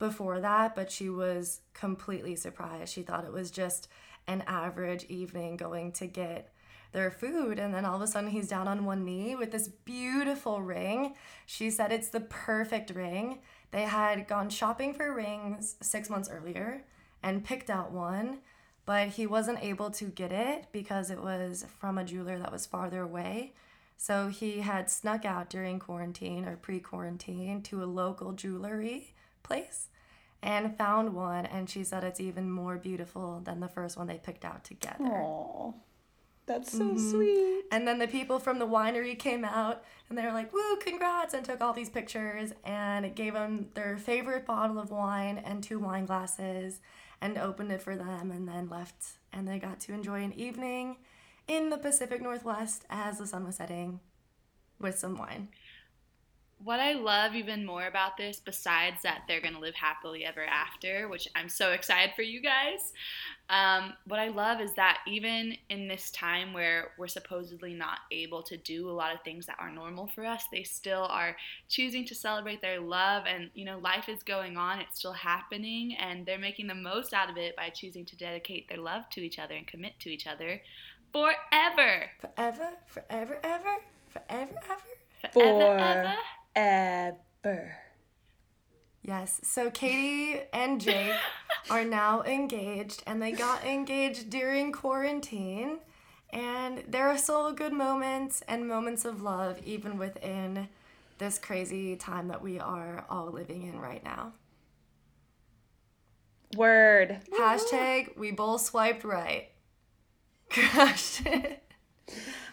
before 0.00 0.40
that, 0.40 0.74
but 0.74 0.90
she 0.90 1.08
was 1.08 1.60
completely 1.74 2.34
surprised. 2.34 2.92
She 2.92 3.02
thought 3.02 3.24
it 3.24 3.32
was 3.32 3.52
just 3.52 3.86
an 4.26 4.42
average 4.48 5.04
evening 5.04 5.56
going 5.56 5.92
to 5.92 6.08
get 6.08 6.52
their 6.90 7.12
food. 7.12 7.60
And 7.60 7.72
then 7.72 7.84
all 7.84 7.94
of 7.94 8.02
a 8.02 8.08
sudden, 8.08 8.30
he's 8.30 8.48
down 8.48 8.66
on 8.66 8.84
one 8.84 9.04
knee 9.04 9.36
with 9.36 9.52
this 9.52 9.68
beautiful 9.68 10.60
ring. 10.60 11.14
She 11.46 11.70
said 11.70 11.92
it's 11.92 12.08
the 12.08 12.20
perfect 12.20 12.90
ring. 12.90 13.38
They 13.70 13.82
had 13.82 14.26
gone 14.26 14.50
shopping 14.50 14.92
for 14.92 15.14
rings 15.14 15.76
six 15.80 16.10
months 16.10 16.28
earlier 16.28 16.82
and 17.22 17.44
picked 17.44 17.70
out 17.70 17.92
one 17.92 18.40
but 18.90 19.06
he 19.06 19.24
wasn't 19.24 19.62
able 19.62 19.88
to 19.88 20.06
get 20.06 20.32
it 20.32 20.66
because 20.72 21.12
it 21.12 21.22
was 21.22 21.64
from 21.78 21.96
a 21.96 22.02
jeweler 22.02 22.38
that 22.40 22.50
was 22.50 22.66
farther 22.66 23.02
away. 23.02 23.52
So 23.96 24.26
he 24.26 24.62
had 24.62 24.90
snuck 24.90 25.24
out 25.24 25.48
during 25.48 25.78
quarantine 25.78 26.44
or 26.44 26.56
pre 26.56 26.80
quarantine 26.80 27.62
to 27.62 27.84
a 27.84 27.86
local 27.86 28.32
jewelry 28.32 29.14
place 29.50 29.88
and 30.42 30.78
found 30.78 31.14
one, 31.14 31.44
and 31.44 31.68
she 31.68 31.84
said 31.84 32.04
it's 32.04 32.20
even 32.20 32.50
more 32.50 32.76
beautiful 32.76 33.40
than 33.44 33.60
the 33.60 33.68
first 33.68 33.96
one 33.96 34.06
they 34.06 34.18
picked 34.18 34.44
out 34.44 34.64
together. 34.64 35.04
Aww. 35.04 35.74
That's 36.46 36.72
so 36.72 36.84
mm-hmm. 36.84 37.10
sweet. 37.10 37.64
And 37.70 37.86
then 37.86 37.98
the 37.98 38.08
people 38.08 38.38
from 38.38 38.58
the 38.58 38.66
winery 38.66 39.16
came 39.18 39.44
out 39.44 39.84
and 40.08 40.18
they 40.18 40.22
were 40.22 40.32
like, 40.32 40.52
woo, 40.52 40.76
congrats, 40.80 41.34
and 41.34 41.44
took 41.44 41.60
all 41.60 41.72
these 41.72 41.90
pictures 41.90 42.52
and 42.64 43.14
gave 43.14 43.34
them 43.34 43.68
their 43.74 43.96
favorite 43.96 44.46
bottle 44.46 44.80
of 44.80 44.90
wine 44.90 45.38
and 45.44 45.62
two 45.62 45.78
wine 45.78 46.06
glasses 46.06 46.80
and 47.20 47.38
opened 47.38 47.70
it 47.70 47.82
for 47.82 47.94
them 47.94 48.32
and 48.32 48.48
then 48.48 48.68
left. 48.68 49.04
And 49.32 49.46
they 49.46 49.58
got 49.58 49.78
to 49.80 49.92
enjoy 49.92 50.24
an 50.24 50.32
evening 50.32 50.96
in 51.46 51.70
the 51.70 51.78
Pacific 51.78 52.20
Northwest 52.20 52.84
as 52.90 53.18
the 53.18 53.26
sun 53.26 53.44
was 53.44 53.56
setting 53.56 54.00
with 54.80 54.98
some 54.98 55.16
wine. 55.16 55.48
What 56.62 56.78
I 56.78 56.92
love 56.92 57.34
even 57.34 57.64
more 57.64 57.86
about 57.86 58.18
this, 58.18 58.38
besides 58.38 59.02
that 59.02 59.22
they're 59.26 59.40
going 59.40 59.54
to 59.54 59.60
live 59.60 59.74
happily 59.74 60.26
ever 60.26 60.44
after, 60.44 61.08
which 61.08 61.26
I'm 61.34 61.48
so 61.48 61.72
excited 61.72 62.14
for 62.14 62.20
you 62.20 62.42
guys, 62.42 62.92
um, 63.48 63.94
what 64.06 64.20
I 64.20 64.28
love 64.28 64.60
is 64.60 64.74
that 64.74 64.98
even 65.06 65.56
in 65.70 65.88
this 65.88 66.10
time 66.10 66.52
where 66.52 66.92
we're 66.98 67.08
supposedly 67.08 67.72
not 67.72 68.00
able 68.12 68.42
to 68.42 68.58
do 68.58 68.90
a 68.90 68.92
lot 68.92 69.14
of 69.14 69.22
things 69.22 69.46
that 69.46 69.56
are 69.58 69.70
normal 69.70 70.06
for 70.08 70.26
us, 70.26 70.44
they 70.52 70.62
still 70.62 71.06
are 71.08 71.34
choosing 71.68 72.04
to 72.04 72.14
celebrate 72.14 72.60
their 72.60 72.78
love. 72.78 73.24
And, 73.26 73.50
you 73.54 73.64
know, 73.64 73.78
life 73.78 74.10
is 74.10 74.22
going 74.22 74.58
on, 74.58 74.80
it's 74.80 74.98
still 74.98 75.12
happening, 75.14 75.96
and 75.96 76.26
they're 76.26 76.38
making 76.38 76.66
the 76.66 76.74
most 76.74 77.14
out 77.14 77.30
of 77.30 77.38
it 77.38 77.56
by 77.56 77.70
choosing 77.70 78.04
to 78.04 78.16
dedicate 78.16 78.68
their 78.68 78.78
love 78.78 79.08
to 79.10 79.20
each 79.20 79.38
other 79.38 79.54
and 79.54 79.66
commit 79.66 79.98
to 80.00 80.10
each 80.10 80.26
other 80.26 80.60
forever. 81.10 82.10
Forever, 82.20 82.70
forever, 82.86 83.38
ever, 83.42 83.78
forever, 84.10 84.60
ever. 84.68 85.32
Forever, 85.32 85.78
ever. 85.78 86.14
Ever. 86.54 87.76
Yes. 89.02 89.40
So 89.42 89.70
Katie 89.70 90.40
and 90.52 90.80
Jake 90.80 91.14
are 91.70 91.84
now 91.84 92.22
engaged, 92.22 93.02
and 93.06 93.20
they 93.20 93.32
got 93.32 93.64
engaged 93.64 94.30
during 94.30 94.72
quarantine. 94.72 95.78
And 96.32 96.84
there 96.86 97.08
are 97.08 97.18
still 97.18 97.52
good 97.52 97.72
moments 97.72 98.42
and 98.46 98.68
moments 98.68 99.04
of 99.04 99.22
love, 99.22 99.58
even 99.64 99.98
within 99.98 100.68
this 101.18 101.38
crazy 101.38 101.96
time 101.96 102.28
that 102.28 102.40
we 102.40 102.58
are 102.58 103.04
all 103.10 103.30
living 103.30 103.62
in 103.62 103.78
right 103.78 104.02
now. 104.04 104.32
Word. 106.56 107.20
Hashtag 107.38 108.16
we 108.16 108.32
both 108.32 108.62
swiped 108.62 109.04
right. 109.04 109.48
Crushed 110.50 111.26
it. 111.26 111.62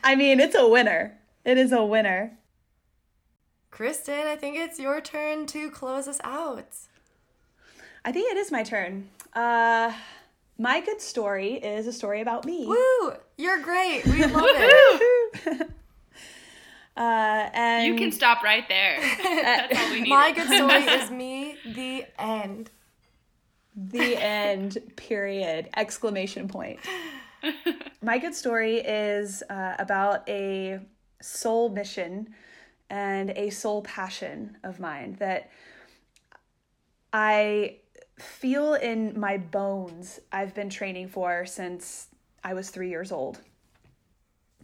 I 0.03 0.15
mean, 0.15 0.39
it's 0.39 0.55
a 0.55 0.67
winner. 0.67 1.17
It 1.43 1.57
is 1.57 1.71
a 1.71 1.83
winner. 1.83 2.37
Kristen, 3.77 4.25
I 4.25 4.35
think 4.35 4.57
it's 4.57 4.79
your 4.79 4.99
turn 4.99 5.45
to 5.45 5.69
close 5.69 6.07
us 6.07 6.19
out. 6.23 6.65
I 8.03 8.11
think 8.11 8.31
it 8.31 8.35
is 8.35 8.51
my 8.51 8.63
turn. 8.63 9.07
Uh, 9.35 9.93
my 10.57 10.81
good 10.81 10.99
story 10.99 11.53
is 11.53 11.85
a 11.85 11.93
story 11.93 12.21
about 12.21 12.43
me. 12.43 12.65
Woo! 12.65 13.13
You're 13.37 13.61
great. 13.61 14.03
We 14.07 14.25
love 14.25 14.45
it. 14.47 15.69
Uh, 16.97 17.51
and 17.53 17.85
You 17.85 17.95
can 17.95 18.11
stop 18.11 18.41
right 18.41 18.67
there. 18.67 18.99
That's 19.23 19.79
all 19.79 19.91
we 19.91 20.01
need. 20.01 20.09
My 20.09 20.31
good 20.31 20.47
story 20.47 20.83
is 20.99 21.11
me, 21.11 21.55
the 21.63 22.05
end. 22.17 22.71
the 23.75 24.17
end. 24.17 24.79
Period. 24.95 25.69
Exclamation 25.77 26.47
point. 26.47 26.79
My 28.01 28.17
good 28.17 28.33
story 28.33 28.77
is 28.77 29.43
uh, 29.47 29.75
about 29.77 30.27
a 30.27 30.79
soul 31.21 31.69
mission 31.69 32.33
and 32.89 33.32
a 33.32 33.50
soul 33.50 33.82
passion 33.82 34.58
of 34.63 34.80
mine 34.80 35.15
that 35.19 35.50
I 37.13 37.78
feel 38.19 38.73
in 38.76 39.19
my 39.19 39.38
bones 39.38 40.19
I've 40.32 40.54
been 40.54 40.69
training 40.69 41.10
for 41.10 41.45
since 41.45 42.08
I 42.43 42.54
was 42.54 42.69
three 42.69 42.89
years 42.89 43.12
old. 43.12 43.39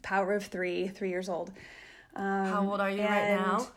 Power 0.02 0.34
of 0.34 0.46
three, 0.46 0.88
three 0.88 1.10
years 1.10 1.30
old. 1.30 1.52
Um, 2.16 2.46
How 2.46 2.70
old 2.70 2.80
are 2.80 2.90
you 2.92 3.02
right 3.02 3.30
now? 3.36 3.68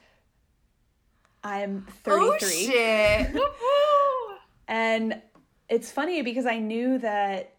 I'm 1.44 1.86
Oh 2.06 2.36
33. 2.38 2.66
shit! 2.66 3.36
And 4.68 5.22
it's 5.68 5.92
funny 5.92 6.22
because 6.22 6.44
I 6.44 6.58
knew 6.58 6.98
that 6.98 7.54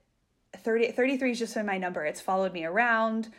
30, 0.58 0.92
33 0.92 1.30
has 1.30 1.40
just 1.40 1.54
been 1.54 1.66
my 1.66 1.78
number. 1.78 2.06
It's 2.06 2.20
followed 2.20 2.52
me 2.52 2.66
around 2.66 3.30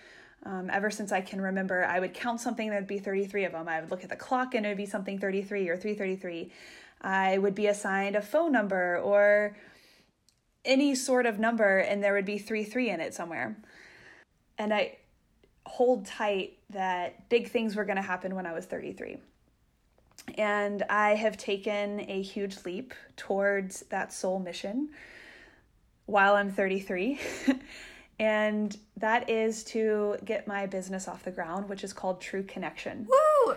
um, 0.45 0.71
ever 0.73 0.91
since 0.91 1.13
I 1.13 1.21
can 1.21 1.41
remember. 1.41 1.85
I 1.85 2.01
would 2.01 2.15
count 2.15 2.41
something 2.41 2.71
would 2.71 2.87
be 2.87 2.99
33 2.99 3.45
of 3.45 3.53
them. 3.53 3.69
I 3.69 3.81
would 3.81 3.91
look 3.91 4.05
at 4.05 4.11
the 4.11 4.17
clock 4.17 4.55
and 4.55 4.65
it 4.65 4.71
would 4.71 4.79
be 4.79 4.87
something 4.87 5.19
33 5.19 5.69
or 5.69 5.77
333. 5.77 6.53
I 7.01 7.39
would 7.39 7.55
be 7.55 7.67
assigned 7.67 8.17
a 8.17 8.23
phone 8.23 8.53
number 8.53 8.99
or 8.99 9.57
any 10.65 10.95
sort 10.95 11.27
of 11.27 11.39
number 11.39 11.79
and 11.79 12.03
there 12.03 12.13
would 12.13 12.25
be 12.25 12.39
3 12.39 12.65
3 12.65 12.91
in 12.91 13.01
it 13.01 13.15
somewhere. 13.15 13.57
And 14.59 14.73
I 14.73 14.97
hold 15.67 16.07
tight 16.07 16.59
that 16.71 17.29
big 17.29 17.51
things 17.51 17.77
were 17.77 17.85
going 17.85 17.97
to 17.97 18.03
happen 18.03 18.35
when 18.35 18.47
I 18.47 18.53
was 18.53 18.65
33 18.67 19.19
and 20.37 20.83
I 20.91 21.15
have 21.15 21.37
taken 21.37 22.01
a 22.09 22.21
huge 22.21 22.65
leap 22.65 22.93
towards 23.17 23.83
that 23.91 24.13
soul 24.13 24.39
mission 24.39 24.91
while 26.07 26.35
I'm 26.35 26.51
33. 26.51 27.19
and 28.19 28.77
that 28.97 29.31
is 29.31 29.63
to 29.65 30.17
get 30.25 30.47
my 30.47 30.67
business 30.67 31.07
off 31.07 31.23
the 31.23 31.31
ground, 31.31 31.69
which 31.69 31.85
is 31.85 31.93
called 31.93 32.21
True 32.21 32.43
Kinnection. 32.43 33.07
Woo! 33.07 33.57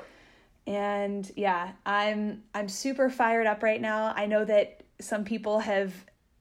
And 0.68 1.30
yeah, 1.36 1.72
I'm 1.86 2.44
I'm 2.54 2.70
super 2.70 3.10
fired 3.10 3.48
up 3.48 3.64
right 3.64 3.82
now. 3.82 4.14
I 4.16 4.28
know 4.28 4.46
that 4.46 4.84
some 5.00 5.26
people 5.26 5.60
have 5.60 5.94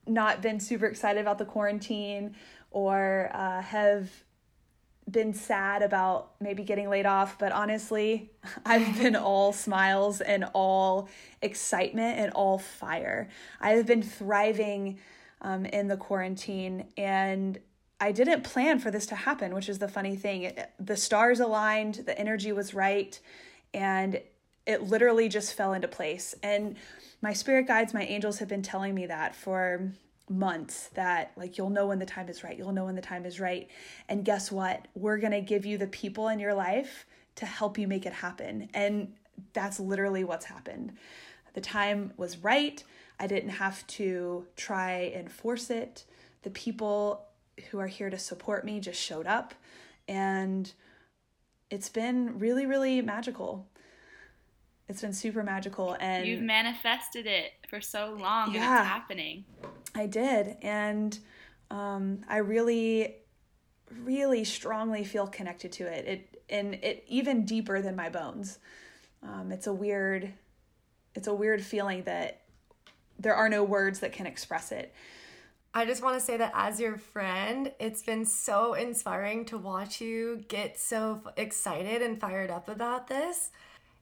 not 0.05 0.41
been 0.41 0.59
super 0.59 0.85
excited 0.85 1.19
about 1.19 1.37
the 1.37 1.45
quarantine 1.45 2.35
or 2.69 3.31
uh, 3.33 3.61
have 3.61 4.09
been 5.09 5.33
sad 5.33 5.81
about 5.81 6.31
maybe 6.39 6.63
getting 6.63 6.89
laid 6.89 7.05
off, 7.05 7.37
but 7.39 7.51
honestly, 7.51 8.31
I've 8.65 8.97
been 8.99 9.15
all 9.15 9.51
smiles 9.51 10.21
and 10.21 10.45
all 10.53 11.09
excitement 11.41 12.19
and 12.19 12.31
all 12.33 12.59
fire. 12.59 13.29
I 13.59 13.71
have 13.71 13.87
been 13.87 14.03
thriving 14.03 14.99
um, 15.41 15.65
in 15.65 15.87
the 15.87 15.97
quarantine 15.97 16.85
and 16.97 17.59
I 18.01 18.11
didn't 18.11 18.43
plan 18.43 18.79
for 18.79 18.89
this 18.89 19.05
to 19.07 19.15
happen, 19.15 19.53
which 19.53 19.69
is 19.69 19.77
the 19.77 19.87
funny 19.87 20.15
thing. 20.15 20.43
It, 20.43 20.71
the 20.79 20.97
stars 20.97 21.39
aligned, 21.39 22.03
the 22.07 22.17
energy 22.19 22.51
was 22.51 22.73
right, 22.73 23.17
and 23.75 24.19
it 24.65 24.83
literally 24.83 25.29
just 25.29 25.53
fell 25.53 25.73
into 25.73 25.87
place. 25.87 26.33
And 26.41 26.75
my 27.21 27.33
spirit 27.33 27.67
guides, 27.67 27.93
my 27.93 28.03
angels 28.03 28.39
have 28.39 28.49
been 28.49 28.63
telling 28.63 28.95
me 28.95 29.05
that 29.05 29.35
for 29.35 29.91
months 30.29 30.87
that 30.93 31.31
like 31.35 31.57
you'll 31.57 31.69
know 31.69 31.87
when 31.87 31.99
the 31.99 32.05
time 32.05 32.29
is 32.29 32.41
right 32.41 32.57
you'll 32.57 32.71
know 32.71 32.85
when 32.85 32.95
the 32.95 33.01
time 33.01 33.25
is 33.25 33.39
right. 33.39 33.67
And 34.09 34.25
guess 34.25 34.51
what? 34.51 34.87
We're 34.95 35.17
going 35.17 35.33
to 35.33 35.41
give 35.41 35.65
you 35.65 35.77
the 35.77 35.87
people 35.87 36.29
in 36.29 36.39
your 36.39 36.53
life 36.53 37.05
to 37.35 37.45
help 37.45 37.77
you 37.77 37.87
make 37.87 38.05
it 38.05 38.13
happen. 38.13 38.69
And 38.73 39.13
that's 39.53 39.79
literally 39.79 40.23
what's 40.23 40.45
happened. 40.45 40.93
The 41.53 41.61
time 41.61 42.13
was 42.17 42.37
right. 42.37 42.83
I 43.19 43.27
didn't 43.27 43.49
have 43.49 43.85
to 43.87 44.47
try 44.55 45.11
and 45.13 45.31
force 45.31 45.69
it. 45.69 46.05
The 46.43 46.49
people 46.49 47.25
who 47.69 47.79
are 47.79 47.87
here 47.87 48.09
to 48.09 48.17
support 48.17 48.65
me 48.65 48.79
just 48.79 48.99
showed 49.01 49.27
up 49.27 49.53
and 50.07 50.73
it's 51.69 51.89
been 51.89 52.39
really 52.39 52.65
really 52.65 53.01
magical 53.01 53.67
it's 54.89 55.01
been 55.01 55.13
super 55.13 55.41
magical 55.41 55.95
and 56.01 56.27
You've 56.27 56.41
manifested 56.41 57.25
it 57.25 57.53
for 57.69 57.79
so 57.79 58.17
long 58.19 58.47
and 58.47 58.55
Yeah. 58.55 58.81
it's 58.81 58.89
happening. 58.89 59.45
I 59.95 60.05
did, 60.05 60.57
and 60.61 61.17
um, 61.69 62.21
I 62.27 62.37
really, 62.37 63.15
really 64.03 64.43
strongly 64.43 65.05
feel 65.05 65.27
connected 65.27 65.71
to 65.73 65.85
it. 65.85 66.05
It 66.07 66.43
and 66.49 66.73
it 66.75 67.05
even 67.07 67.45
deeper 67.45 67.81
than 67.81 67.95
my 67.95 68.09
bones. 68.09 68.59
Um, 69.23 69.53
it's 69.53 69.67
a 69.67 69.73
weird, 69.73 70.33
it's 71.15 71.27
a 71.27 71.33
weird 71.33 71.63
feeling 71.63 72.03
that 72.03 72.41
there 73.17 73.35
are 73.35 73.47
no 73.47 73.63
words 73.63 73.99
that 73.99 74.11
can 74.11 74.25
express 74.25 74.73
it. 74.73 74.93
I 75.73 75.85
just 75.85 76.03
want 76.03 76.19
to 76.19 76.25
say 76.25 76.35
that 76.35 76.51
as 76.53 76.81
your 76.81 76.97
friend, 76.97 77.71
it's 77.79 78.03
been 78.03 78.25
so 78.25 78.73
inspiring 78.73 79.45
to 79.45 79.57
watch 79.57 80.01
you 80.01 80.43
get 80.49 80.77
so 80.77 81.21
excited 81.37 82.01
and 82.01 82.19
fired 82.19 82.51
up 82.51 82.67
about 82.67 83.07
this. 83.07 83.51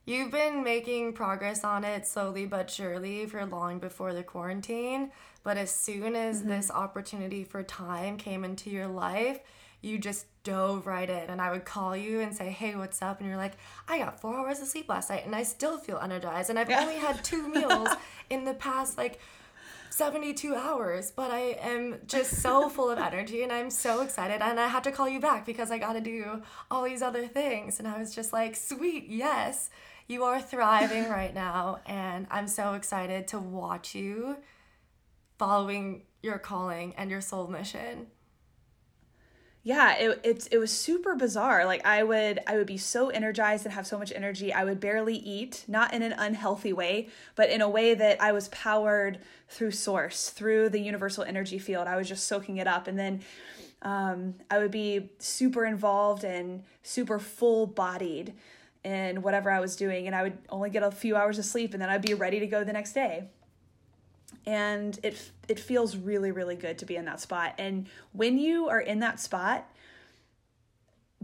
You've 0.04 0.32
been 0.32 0.64
making 0.64 1.12
progress 1.12 1.62
on 1.62 1.84
it 1.84 2.08
slowly 2.08 2.44
but 2.44 2.70
surely 2.70 3.26
for 3.26 3.46
long 3.46 3.78
before 3.78 4.12
the 4.12 4.24
quarantine. 4.24 5.12
But 5.44 5.58
as 5.58 5.70
soon 5.70 6.16
as 6.16 6.40
mm-hmm. 6.40 6.48
this 6.48 6.72
opportunity 6.72 7.44
for 7.44 7.62
time 7.62 8.16
came 8.16 8.42
into 8.42 8.68
your 8.68 8.88
life, 8.88 9.38
you 9.80 9.96
just 9.96 10.26
dove 10.42 10.88
right 10.88 11.08
in. 11.08 11.30
And 11.30 11.40
I 11.40 11.52
would 11.52 11.64
call 11.64 11.96
you 11.96 12.18
and 12.18 12.34
say, 12.34 12.50
Hey, 12.50 12.74
what's 12.74 13.00
up? 13.00 13.20
And 13.20 13.28
you're 13.28 13.38
like, 13.38 13.54
I 13.86 13.98
got 13.98 14.20
four 14.20 14.36
hours 14.36 14.58
of 14.58 14.66
sleep 14.66 14.88
last 14.88 15.08
night 15.08 15.24
and 15.24 15.36
I 15.36 15.44
still 15.44 15.78
feel 15.78 15.98
energized. 16.02 16.50
And 16.50 16.58
I've 16.58 16.70
only 16.70 16.96
had 16.96 17.22
two 17.22 17.48
meals 17.54 17.90
in 18.28 18.44
the 18.44 18.54
past, 18.54 18.98
like, 18.98 19.20
72 19.90 20.54
hours, 20.54 21.10
but 21.10 21.30
I 21.30 21.58
am 21.60 21.98
just 22.06 22.40
so 22.40 22.68
full 22.74 22.90
of 22.90 22.98
energy 22.98 23.42
and 23.42 23.52
I'm 23.52 23.70
so 23.70 24.02
excited. 24.02 24.40
And 24.42 24.58
I 24.60 24.68
had 24.68 24.84
to 24.84 24.92
call 24.92 25.08
you 25.08 25.20
back 25.20 25.44
because 25.44 25.70
I 25.70 25.78
got 25.78 25.94
to 25.94 26.00
do 26.00 26.42
all 26.70 26.84
these 26.84 27.02
other 27.02 27.26
things. 27.26 27.78
And 27.78 27.88
I 27.88 27.98
was 27.98 28.14
just 28.14 28.32
like, 28.32 28.56
sweet, 28.56 29.06
yes, 29.08 29.70
You 30.08 30.24
are 30.24 30.40
thriving 30.40 31.08
right 31.18 31.32
now, 31.32 31.78
and 31.86 32.26
I'm 32.32 32.48
so 32.48 32.74
excited 32.74 33.28
to 33.28 33.38
watch 33.38 33.94
you 33.94 34.38
following 35.38 36.02
your 36.20 36.38
calling 36.38 36.94
and 36.96 37.10
your 37.10 37.20
soul 37.20 37.46
mission 37.46 38.08
yeah 39.62 39.96
it, 39.96 40.20
it, 40.24 40.48
it 40.52 40.58
was 40.58 40.70
super 40.70 41.14
bizarre. 41.14 41.64
Like 41.64 41.84
i 41.84 42.02
would 42.02 42.40
i 42.46 42.56
would 42.56 42.66
be 42.66 42.78
so 42.78 43.08
energized 43.08 43.64
and 43.64 43.74
have 43.74 43.86
so 43.86 43.98
much 43.98 44.12
energy 44.14 44.52
i 44.52 44.64
would 44.64 44.80
barely 44.80 45.16
eat 45.16 45.64
not 45.68 45.92
in 45.92 46.02
an 46.02 46.12
unhealthy 46.12 46.72
way 46.72 47.08
but 47.34 47.50
in 47.50 47.60
a 47.60 47.68
way 47.68 47.94
that 47.94 48.20
i 48.22 48.32
was 48.32 48.48
powered 48.48 49.18
through 49.48 49.72
source 49.72 50.30
through 50.30 50.68
the 50.68 50.80
universal 50.80 51.24
energy 51.24 51.58
field. 51.58 51.86
I 51.88 51.96
was 51.96 52.08
just 52.08 52.26
soaking 52.26 52.58
it 52.58 52.66
up. 52.66 52.86
And 52.86 52.98
then 52.98 53.20
um, 53.82 54.34
i 54.50 54.58
would 54.58 54.70
be 54.70 55.10
super 55.18 55.64
involved 55.64 56.24
and 56.24 56.62
super 56.82 57.18
full 57.18 57.66
bodied 57.66 58.34
in 58.84 59.22
whatever 59.22 59.50
i 59.50 59.60
was 59.60 59.76
doing. 59.76 60.06
And 60.06 60.14
i 60.14 60.22
would 60.22 60.38
only 60.48 60.70
get 60.70 60.82
a 60.82 60.90
few 60.90 61.16
hours 61.16 61.38
of 61.38 61.44
sleep 61.44 61.72
and 61.72 61.82
then 61.82 61.88
i'd 61.90 62.02
be 62.02 62.14
ready 62.14 62.40
to 62.40 62.46
go 62.46 62.64
the 62.64 62.72
next 62.72 62.92
day 62.92 63.28
and 64.46 64.98
it 65.02 65.30
it 65.48 65.58
feels 65.58 65.96
really 65.96 66.30
really 66.30 66.56
good 66.56 66.78
to 66.78 66.86
be 66.86 66.96
in 66.96 67.04
that 67.04 67.20
spot. 67.20 67.54
And 67.58 67.86
when 68.12 68.38
you 68.38 68.68
are 68.68 68.80
in 68.80 69.00
that 69.00 69.20
spot 69.20 69.68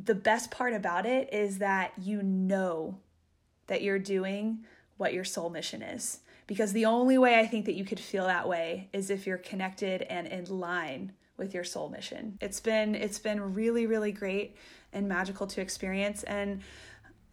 the 0.03 0.14
best 0.14 0.51
part 0.51 0.75
about 0.75 1.07
it 1.07 1.33
is 1.33 1.59
that 1.59 1.92
you 1.99 2.23
know 2.23 2.99
that 3.66 3.83
you're 3.83 3.99
doing 3.99 4.64
what 4.97 5.14
your 5.14 5.25
soul 5.25 5.51
mission 5.51 5.83
is. 5.83 6.21
Because 6.47 6.73
the 6.73 6.85
only 6.85 7.19
way 7.19 7.40
I 7.40 7.47
think 7.47 7.64
that 7.64 7.75
you 7.75 7.85
could 7.85 7.99
feel 7.99 8.27
that 8.27 8.49
way 8.49 8.88
is 8.92 9.11
if 9.11 9.27
you're 9.27 9.38
connected 9.38 10.03
and 10.03 10.27
in 10.29 10.45
line 10.45 11.12
with 11.37 11.53
your 11.53 11.64
soul 11.64 11.88
mission. 11.88 12.38
It's 12.40 12.61
been 12.61 12.95
it's 12.95 13.19
been 13.19 13.55
really 13.55 13.87
really 13.87 14.12
great 14.12 14.57
and 14.92 15.09
magical 15.09 15.47
to 15.49 15.61
experience. 15.61 16.23
And 16.23 16.61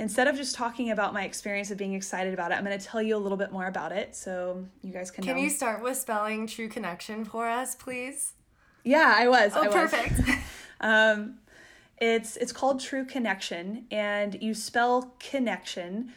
instead 0.03 0.27
of 0.27 0.35
just 0.35 0.53
talking 0.53 0.91
about 0.91 1.13
my 1.13 1.23
experience 1.23 1.71
of 1.71 1.77
being 1.77 1.93
excited 1.93 2.33
about 2.33 2.51
it, 2.51 2.55
I'm 2.55 2.65
going 2.65 2.77
to 2.77 2.85
tell 2.85 3.01
you 3.01 3.15
a 3.15 3.17
little 3.17 3.37
bit 3.37 3.53
more 3.53 3.67
about 3.67 3.93
it 3.93 4.15
so 4.15 4.65
you 4.81 4.91
guys 4.91 5.09
can 5.09 5.23
Can 5.23 5.37
know. 5.37 5.41
you 5.41 5.49
start 5.49 5.81
with 5.81 5.95
spelling 5.95 6.45
True 6.45 6.67
Kinnection 6.67 7.25
for 7.25 7.47
us, 7.47 7.73
please? 7.73 8.33
Yeah, 8.83 9.15
I 9.17 9.29
was. 9.29 9.53
Oh, 9.55 9.63
I 9.63 9.67
was. 9.67 9.73
perfect. 9.73 10.19
um, 10.81 11.35
it's 11.99 12.35
it's 12.35 12.51
called 12.51 12.81
True 12.81 13.05
Kinnection, 13.05 13.85
and 13.91 14.37
you 14.41 14.53
spell 14.53 15.15
Kinnection, 15.19 16.09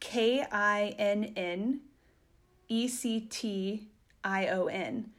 K 0.00 0.44
I 0.52 0.94
N 0.98 1.32
N, 1.34 1.80
E 2.68 2.86
C 2.88 3.20
T 3.20 3.88
I 4.22 4.48
O 4.48 4.66
N, 4.66 5.12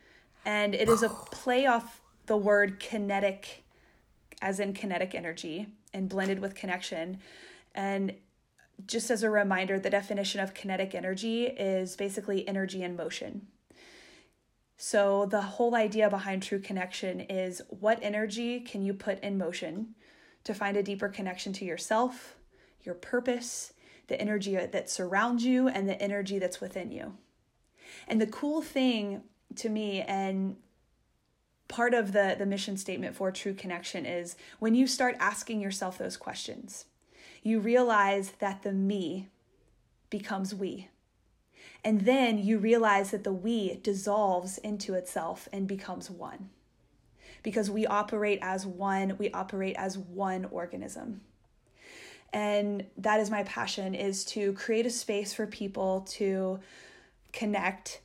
and 0.46 0.76
it 0.76 0.88
is 0.90 1.02
a 1.02 1.10
play 1.10 1.66
off 1.66 2.02
the 2.28 2.38
word 2.38 2.80
kinetic, 2.80 3.64
as 4.44 4.60
in 4.60 4.74
kinetic 4.74 5.16
energy, 5.16 5.70
and 5.92 6.08
blended 6.08 6.40
with 6.40 6.54
connection. 6.54 7.18
And 7.76 8.16
just 8.88 9.12
as 9.12 9.22
a 9.22 9.30
reminder, 9.30 9.80
the 9.80 9.90
definition 9.90 10.42
of 10.42 10.54
kinetic 10.54 10.96
energy 10.96 11.46
is 11.46 11.96
basically 11.96 12.48
energy 12.48 12.82
in 12.82 12.96
motion. 12.96 13.48
So, 14.78 15.26
the 15.26 15.42
whole 15.42 15.76
idea 15.76 16.10
behind 16.10 16.44
true 16.44 16.60
Kinnection 16.60 17.26
is 17.30 17.62
what 17.70 18.00
energy 18.02 18.60
can 18.60 18.82
you 18.84 18.94
put 18.94 19.22
in 19.22 19.38
motion 19.38 19.96
to 20.44 20.54
find 20.54 20.76
a 20.76 20.84
deeper 20.84 21.08
connection 21.08 21.54
to 21.54 21.66
yourself, 21.66 22.36
your 22.84 22.96
purpose, 22.96 23.74
the 24.08 24.20
energy 24.20 24.56
that 24.56 24.90
surrounds 24.90 25.46
you, 25.46 25.70
and 25.70 25.88
the 25.88 26.02
energy 26.02 26.40
that's 26.40 26.60
within 26.60 26.92
you. 26.92 27.18
And 28.08 28.22
the 28.22 28.28
cool 28.28 28.62
thing 28.62 29.24
to 29.56 29.70
me, 29.70 30.02
and 30.02 30.58
part 31.70 31.94
of 31.94 32.12
the, 32.12 32.36
the 32.38 32.46
mission 32.46 32.76
statement 32.76 33.16
for 33.16 33.32
true 33.32 33.54
Kinnection, 33.54 34.06
is 34.06 34.36
when 34.60 34.76
you 34.76 34.88
start 34.88 35.16
asking 35.20 35.62
yourself 35.62 35.98
those 35.98 36.18
questions 36.18 36.86
you 37.46 37.60
realize 37.60 38.32
that 38.40 38.64
the 38.64 38.74
me 38.74 39.30
becomes 40.10 40.54
we. 40.54 40.90
And 41.84 42.02
then 42.02 42.40
you 42.40 42.58
realize 42.58 43.12
that 43.12 43.24
the 43.24 43.32
we 43.32 43.76
dissolves 43.84 44.58
into 44.58 44.96
itself 44.96 45.48
and 45.54 45.68
becomes 45.68 46.10
one. 46.10 46.50
Because 47.44 47.70
we 47.70 47.86
operate 47.86 48.40
as 48.42 48.66
one, 48.66 49.16
we 49.20 49.30
operate 49.30 49.76
as 49.78 49.96
one 49.96 50.46
organism. 50.46 51.22
And 52.34 52.88
that 52.98 53.20
is 53.20 53.30
my 53.30 53.44
passion 53.44 53.94
is 53.94 54.26
to 54.26 54.54
create 54.54 54.88
a 54.88 54.90
space 54.90 55.32
for 55.32 55.46
people 55.46 56.02
to 56.14 56.60
connect 57.32 58.02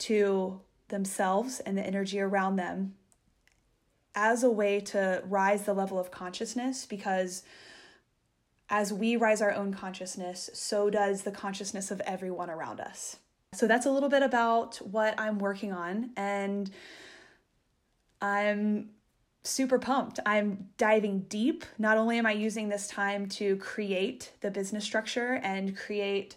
to 0.00 0.60
themselves 0.88 1.60
and 1.60 1.78
the 1.78 1.86
energy 1.86 2.20
around 2.20 2.56
them 2.56 2.96
as 4.14 4.42
a 4.42 4.50
way 4.50 4.78
to 4.80 5.22
rise 5.26 5.62
the 5.62 5.72
level 5.72 5.98
of 5.98 6.10
consciousness 6.10 6.84
because 6.84 7.44
as 8.68 8.92
we 8.92 9.16
rise 9.16 9.42
our 9.42 9.52
own 9.52 9.72
consciousness, 9.74 10.50
so 10.54 10.90
does 10.90 11.22
the 11.22 11.30
consciousness 11.30 11.90
of 11.90 12.00
everyone 12.02 12.50
around 12.50 12.80
us. 12.80 13.16
So 13.52 13.66
that's 13.66 13.86
a 13.86 13.90
little 13.90 14.08
bit 14.08 14.22
about 14.22 14.76
what 14.76 15.14
I'm 15.18 15.38
working 15.38 15.72
on, 15.72 16.10
and 16.16 16.70
I'm 18.20 18.90
super 19.44 19.78
pumped. 19.78 20.18
I'm 20.24 20.70
diving 20.78 21.20
deep. 21.28 21.64
Not 21.78 21.98
only 21.98 22.18
am 22.18 22.26
I 22.26 22.32
using 22.32 22.68
this 22.68 22.88
time 22.88 23.28
to 23.30 23.56
create 23.56 24.32
the 24.40 24.50
business 24.50 24.84
structure 24.84 25.40
and 25.42 25.76
create 25.76 26.36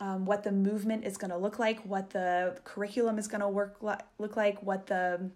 um, 0.00 0.24
what 0.24 0.42
the 0.44 0.52
movement 0.52 1.04
is 1.04 1.16
going 1.16 1.30
to 1.32 1.36
look 1.36 1.58
like, 1.58 1.80
what 1.80 2.10
the 2.10 2.58
curriculum 2.64 3.18
is 3.18 3.28
going 3.28 3.40
to 3.40 3.48
work 3.48 3.76
look 3.82 4.36
like, 4.36 4.62
what 4.62 4.86
the 4.86 5.30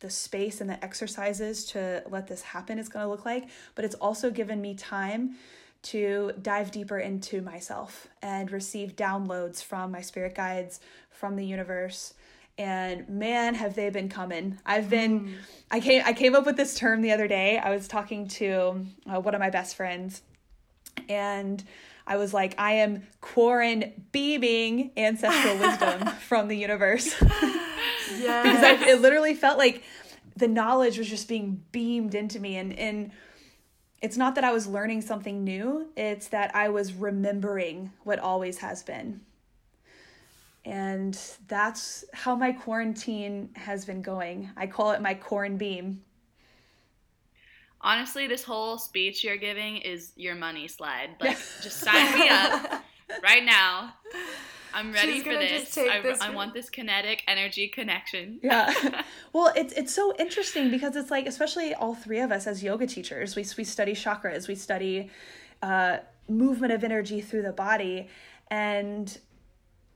the 0.00 0.10
space 0.10 0.60
and 0.60 0.68
the 0.68 0.82
exercises 0.84 1.64
to 1.66 2.02
let 2.10 2.26
this 2.26 2.42
happen 2.42 2.78
is 2.78 2.88
going 2.88 3.04
to 3.04 3.10
look 3.10 3.24
like, 3.24 3.48
but 3.74 3.84
it's 3.84 3.94
also 3.96 4.30
given 4.30 4.60
me 4.60 4.74
time 4.74 5.36
to 5.82 6.32
dive 6.42 6.70
deeper 6.70 6.98
into 6.98 7.40
myself 7.40 8.08
and 8.22 8.50
receive 8.50 8.96
downloads 8.96 9.62
from 9.62 9.90
my 9.90 10.00
spirit 10.00 10.34
guides, 10.34 10.80
from 11.10 11.36
the 11.36 11.44
universe. 11.44 12.14
And 12.58 13.08
man, 13.08 13.54
have 13.54 13.74
they 13.74 13.88
been 13.88 14.08
coming. 14.08 14.58
I've 14.66 14.90
been, 14.90 15.20
mm. 15.20 15.34
I 15.70 15.80
came, 15.80 16.02
I 16.04 16.12
came 16.12 16.34
up 16.34 16.44
with 16.44 16.56
this 16.56 16.74
term 16.74 17.00
the 17.00 17.12
other 17.12 17.26
day. 17.26 17.58
I 17.58 17.70
was 17.70 17.88
talking 17.88 18.28
to 18.28 18.84
uh, 19.10 19.20
one 19.20 19.34
of 19.34 19.40
my 19.40 19.48
best 19.48 19.76
friends 19.76 20.22
and 21.08 21.62
I 22.10 22.16
was 22.16 22.34
like, 22.34 22.56
I 22.58 22.72
am 22.72 23.04
quarren 23.20 24.04
beaming 24.10 24.90
ancestral 24.96 25.56
wisdom 25.58 26.08
from 26.26 26.48
the 26.48 26.56
universe. 26.56 27.14
yeah. 28.18 28.42
because 28.42 28.64
I, 28.64 28.88
it 28.88 29.00
literally 29.00 29.34
felt 29.34 29.58
like 29.58 29.84
the 30.34 30.48
knowledge 30.48 30.98
was 30.98 31.08
just 31.08 31.28
being 31.28 31.62
beamed 31.70 32.16
into 32.16 32.40
me. 32.40 32.56
And, 32.56 32.76
and 32.76 33.12
it's 34.02 34.16
not 34.16 34.34
that 34.34 34.42
I 34.42 34.50
was 34.50 34.66
learning 34.66 35.02
something 35.02 35.44
new, 35.44 35.86
it's 35.96 36.26
that 36.28 36.52
I 36.52 36.70
was 36.70 36.94
remembering 36.94 37.92
what 38.02 38.18
always 38.18 38.58
has 38.58 38.82
been. 38.82 39.20
And 40.64 41.16
that's 41.46 42.04
how 42.12 42.34
my 42.34 42.50
quarantine 42.50 43.50
has 43.54 43.84
been 43.84 44.02
going. 44.02 44.50
I 44.56 44.66
call 44.66 44.90
it 44.90 45.00
my 45.00 45.14
quarantine 45.14 45.58
beam 45.58 46.02
honestly, 47.80 48.26
this 48.26 48.44
whole 48.44 48.78
speech 48.78 49.24
you're 49.24 49.36
giving 49.36 49.78
is 49.78 50.12
your 50.16 50.34
money 50.34 50.68
slide. 50.68 51.10
Like, 51.20 51.36
just 51.62 51.78
sign 51.78 52.18
me 52.18 52.28
up 52.28 52.82
right 53.22 53.44
now. 53.44 53.94
I'm 54.72 54.92
ready 54.92 55.14
She's 55.14 55.22
for 55.24 55.32
this. 55.32 55.76
I, 55.76 56.00
this. 56.00 56.20
I 56.20 56.30
want 56.30 56.54
this 56.54 56.70
kinetic 56.70 57.24
energy 57.26 57.68
connection. 57.68 58.38
Yeah. 58.42 59.02
well, 59.32 59.52
it's 59.56 59.72
it's 59.72 59.92
so 59.92 60.14
interesting 60.18 60.70
because 60.70 60.96
it's 60.96 61.10
like, 61.10 61.26
especially 61.26 61.74
all 61.74 61.94
three 61.94 62.20
of 62.20 62.30
us 62.30 62.46
as 62.46 62.62
yoga 62.62 62.86
teachers, 62.86 63.34
we 63.34 63.44
we 63.58 63.64
study 63.64 63.92
chakras, 63.92 64.46
we 64.46 64.54
study 64.54 65.10
uh, 65.62 65.98
movement 66.28 66.72
of 66.72 66.84
energy 66.84 67.20
through 67.20 67.42
the 67.42 67.52
body, 67.52 68.08
and 68.48 69.18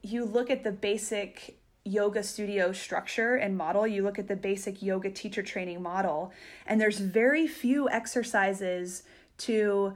you 0.03 0.25
look 0.25 0.51
at 0.51 0.65
the 0.65 0.73
basic 0.73 1.57
yoga 1.85 2.23
studio 2.23 2.73
structure 2.73 3.37
and 3.37 3.57
model, 3.57 3.87
you 3.87 4.03
look 4.03 4.19
at 4.19 4.29
the 4.29 4.37
basic 4.37 4.83
yoga 4.83 5.11
teacher 5.11 5.43
training 5.43 5.83
model, 5.83 6.33
and 6.67 6.81
there's 6.81 6.99
very 6.99 7.47
few 7.47 7.89
exercises 7.91 9.03
to 9.37 9.95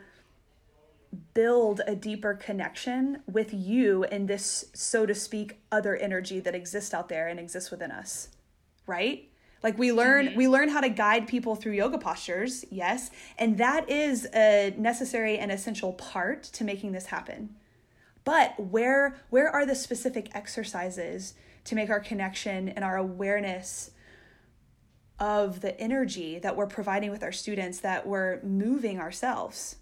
build 1.33 1.81
a 1.87 1.97
deeper 1.97 2.35
connection 2.35 3.23
with 3.27 3.55
you 3.55 4.05
and 4.05 4.29
this, 4.29 4.67
so 4.75 5.07
to 5.07 5.15
speak, 5.15 5.59
other 5.73 5.97
energy 5.97 6.41
that 6.41 6.55
exists 6.55 6.93
out 6.93 7.09
there 7.09 7.29
and 7.29 7.41
exists 7.41 7.71
within 7.71 7.91
us, 7.91 8.29
right? 8.87 9.29
Like 9.63 9.79
we 9.79 9.91
learn 9.91 10.29
mm-hmm. 10.29 10.37
we 10.37 10.47
learn 10.47 10.69
how 10.69 10.81
to 10.81 10.89
guide 10.89 11.27
people 11.27 11.57
through 11.57 11.73
yoga 11.73 11.99
postures, 11.99 12.65
yes, 12.71 13.11
and 13.39 13.59
that 13.59 13.91
is 13.91 14.29
a 14.33 14.73
necessary 14.77 15.39
and 15.39 15.51
essential 15.51 15.95
part 15.95 16.45
to 16.45 16.65
making 16.65 16.93
this 16.93 17.07
happen. 17.07 17.57
But 18.25 18.61
where 18.61 19.17
where 19.31 19.51
are 19.51 19.67
the 19.67 19.75
specific 19.75 20.31
exercises 20.35 21.35
to 21.69 21.75
make 21.75 21.91
our 21.91 22.01
connection 22.01 22.71
and 22.71 22.83
our 22.85 22.97
awareness 22.97 23.91
of 25.19 25.61
the 25.61 25.79
energy 25.81 26.39
that 26.39 26.57
we're 26.57 26.67
providing 26.67 27.11
with 27.11 27.23
our 27.23 27.33
students 27.33 27.81
that 27.81 28.07
we're 28.07 28.41
moving 28.43 29.01
ourselves. 29.01 29.77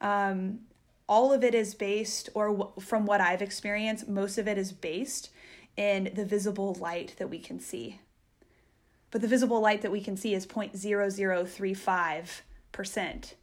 Um, 0.00 0.60
all 1.08 1.32
of 1.32 1.44
it 1.44 1.54
is 1.54 1.74
based 1.74 2.28
or 2.34 2.48
w- 2.48 2.72
from 2.80 3.06
what 3.06 3.20
i've 3.20 3.40
experienced 3.40 4.08
most 4.08 4.38
of 4.38 4.48
it 4.48 4.58
is 4.58 4.72
based 4.72 5.30
in 5.76 6.10
the 6.14 6.24
visible 6.24 6.74
light 6.74 7.14
that 7.18 7.30
we 7.30 7.38
can 7.38 7.60
see. 7.60 8.00
But 9.10 9.20
the 9.20 9.28
visible 9.28 9.60
light 9.60 9.82
that 9.82 9.92
we 9.92 10.00
can 10.00 10.16
see 10.16 10.34
is 10.34 10.46
0.0035% 10.46 13.34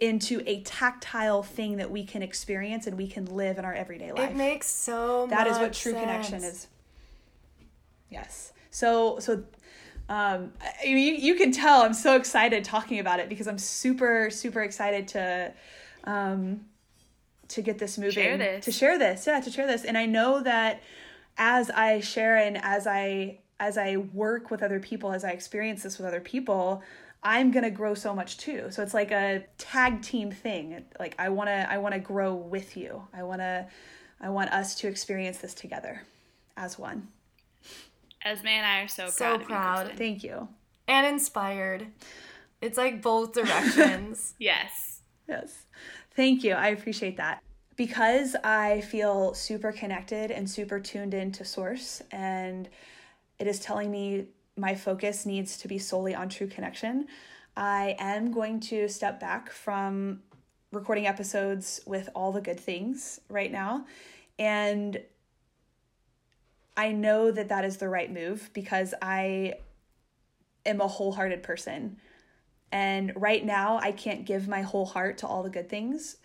into 0.00 0.42
a 0.46 0.60
tactile 0.62 1.42
thing 1.42 1.76
that 1.76 1.90
we 1.90 2.04
can 2.04 2.22
experience 2.22 2.87
and 2.87 2.96
we 2.96 3.08
can 3.08 3.24
live 3.26 3.58
in 3.58 3.64
our 3.64 3.72
everyday 3.72 4.12
life. 4.12 4.30
It 4.30 4.37
makes 4.37 4.66
so 4.66 5.26
That 5.28 5.46
is 5.46 5.58
what 5.58 5.72
true 5.72 5.94
Kinnection 5.94 6.44
is. 6.44 6.66
Yes. 8.10 8.52
So 8.70 9.18
so 9.20 9.44
um 10.08 10.52
I 10.62 10.84
mean, 10.84 10.98
you, 10.98 11.14
you 11.14 11.34
can 11.37 11.52
tell 11.52 11.82
I'm 11.82 11.94
so 11.94 12.16
excited 12.16 12.64
talking 12.64 12.98
about 12.98 13.20
it 13.20 13.28
because 13.28 13.46
I'm 13.46 13.58
super 13.58 14.28
super 14.30 14.62
excited 14.62 15.08
to 15.08 15.52
um 16.04 16.66
to 17.48 17.62
get 17.62 17.78
this 17.78 17.98
moving 17.98 18.12
Share 18.12 18.37
this. 18.38 18.64
to 18.64 18.72
share 18.72 18.98
this 18.98 19.26
yeah 19.26 19.40
to 19.40 19.50
share 19.50 19.66
this 19.66 19.85
and 19.85 19.96
I 19.98 20.07
know 20.07 20.42
that 20.42 20.83
as 21.37 21.70
I 21.70 22.00
share 22.00 22.37
and 22.37 22.57
as 22.62 22.87
I 22.87 23.40
as 23.61 23.76
I 23.78 23.96
work 23.96 24.50
with 24.50 24.62
other 24.62 24.80
people 24.80 25.12
as 25.12 25.24
I 25.24 25.30
experience 25.30 25.83
this 25.83 25.98
with 25.98 26.07
other 26.07 26.20
people 26.20 26.83
I'm 27.26 27.50
going 27.52 27.64
to 27.64 27.70
grow 27.70 27.94
so 27.94 28.14
much 28.14 28.37
too. 28.37 28.66
So 28.70 28.83
it's 28.83 28.92
like 28.92 29.11
a 29.11 29.46
tag 29.57 30.02
team 30.02 30.30
thing. 30.30 30.85
Like 31.00 31.14
I 31.18 31.30
want 31.30 31.48
to 31.48 31.72
I 31.72 31.78
want 31.78 31.94
to 31.94 31.98
grow 32.00 32.35
with 32.35 32.76
you. 32.76 33.02
I 33.14 33.22
want 33.22 33.40
to 33.40 33.66
I 34.20 34.28
want 34.28 34.50
us 34.52 34.74
to 34.80 34.88
experience 34.88 35.38
this 35.38 35.54
together 35.54 36.02
as 36.54 36.78
one. 36.78 37.09
Esme 38.24 38.46
and 38.48 38.66
I 38.66 38.80
are 38.83 38.88
so, 38.88 39.07
So 39.09 39.24
proud. 39.24 39.35
of 39.37 39.40
you, 39.40 39.46
proud. 39.46 39.92
Thank 39.96 40.22
you. 40.22 40.48
and 40.87 41.07
inspired. 41.07 41.87
It's 42.61 42.76
like 42.76 43.00
both 43.00 43.33
directions. 43.33 44.35
Yes. 44.38 45.00
Yes. 45.26 45.64
Thank 46.16 46.44
you. 46.44 46.53
I 46.53 46.68
appreciate 46.68 47.16
that. 47.16 47.42
Because 47.77 48.37
I 48.44 48.83
feel 48.83 49.35
super 49.35 49.72
connected 49.72 50.31
and 50.31 50.48
super 50.48 50.79
tuned 50.79 51.12
into 51.12 51.44
source 51.44 52.03
and 52.12 52.68
it 53.40 53.48
is 53.48 53.59
telling 53.59 53.90
me 53.90 54.27
my 54.57 54.77
focus 54.77 55.27
needs 55.27 55.57
to 55.59 55.66
be 55.66 55.79
solely 55.79 56.14
on 56.14 56.29
true 56.29 56.46
Kinnection, 56.46 57.07
I 57.57 57.96
am 57.98 58.31
going 58.31 58.61
to 58.61 58.88
step 58.88 59.18
back 59.18 59.50
from 59.50 60.22
recording 60.70 61.09
episodes 61.09 61.81
with 61.85 62.09
all 62.14 62.31
the 62.31 62.40
good 62.40 62.61
things 62.61 63.20
right 63.29 63.50
now 63.50 63.87
and 64.38 65.00
I 66.77 66.92
know 66.92 67.31
that 67.31 67.48
that 67.48 67.64
is 67.64 67.77
the 67.77 67.88
right 67.88 68.12
move 68.12 68.50
because 68.53 68.94
I 69.00 69.55
am 70.66 70.81
a 70.81 70.88
wholehearted 70.88 71.42
person. 71.42 71.98
And 72.74 73.12
right 73.14 73.46
now, 73.46 73.78
I 73.80 73.92
can't 73.92 74.24
give 74.24 74.48
my 74.48 74.62
whole 74.62 74.84
heart 74.84 75.18
to 75.18 75.28
all 75.28 75.44
the 75.44 75.48
good 75.48 75.68
things, 75.68 76.16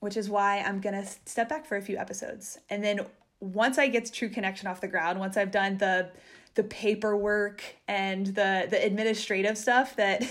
which 0.00 0.16
is 0.16 0.30
why 0.30 0.60
I'm 0.60 0.80
going 0.80 0.94
to 0.94 1.06
step 1.26 1.50
back 1.50 1.66
for 1.66 1.76
a 1.76 1.82
few 1.82 1.98
episodes. 1.98 2.58
And 2.70 2.82
then 2.82 3.00
once 3.40 3.76
I 3.76 3.88
get 3.88 4.10
true 4.10 4.30
Kinnection 4.30 4.66
off 4.70 4.80
the 4.80 4.88
ground, 4.88 5.20
once 5.20 5.36
I've 5.36 5.50
done 5.50 5.76
the 5.76 6.10
the 6.54 6.64
paperwork 6.64 7.62
and 7.86 8.28
the 8.28 8.68
the 8.70 8.82
administrative 8.82 9.58
stuff 9.58 9.96
that 9.96 10.24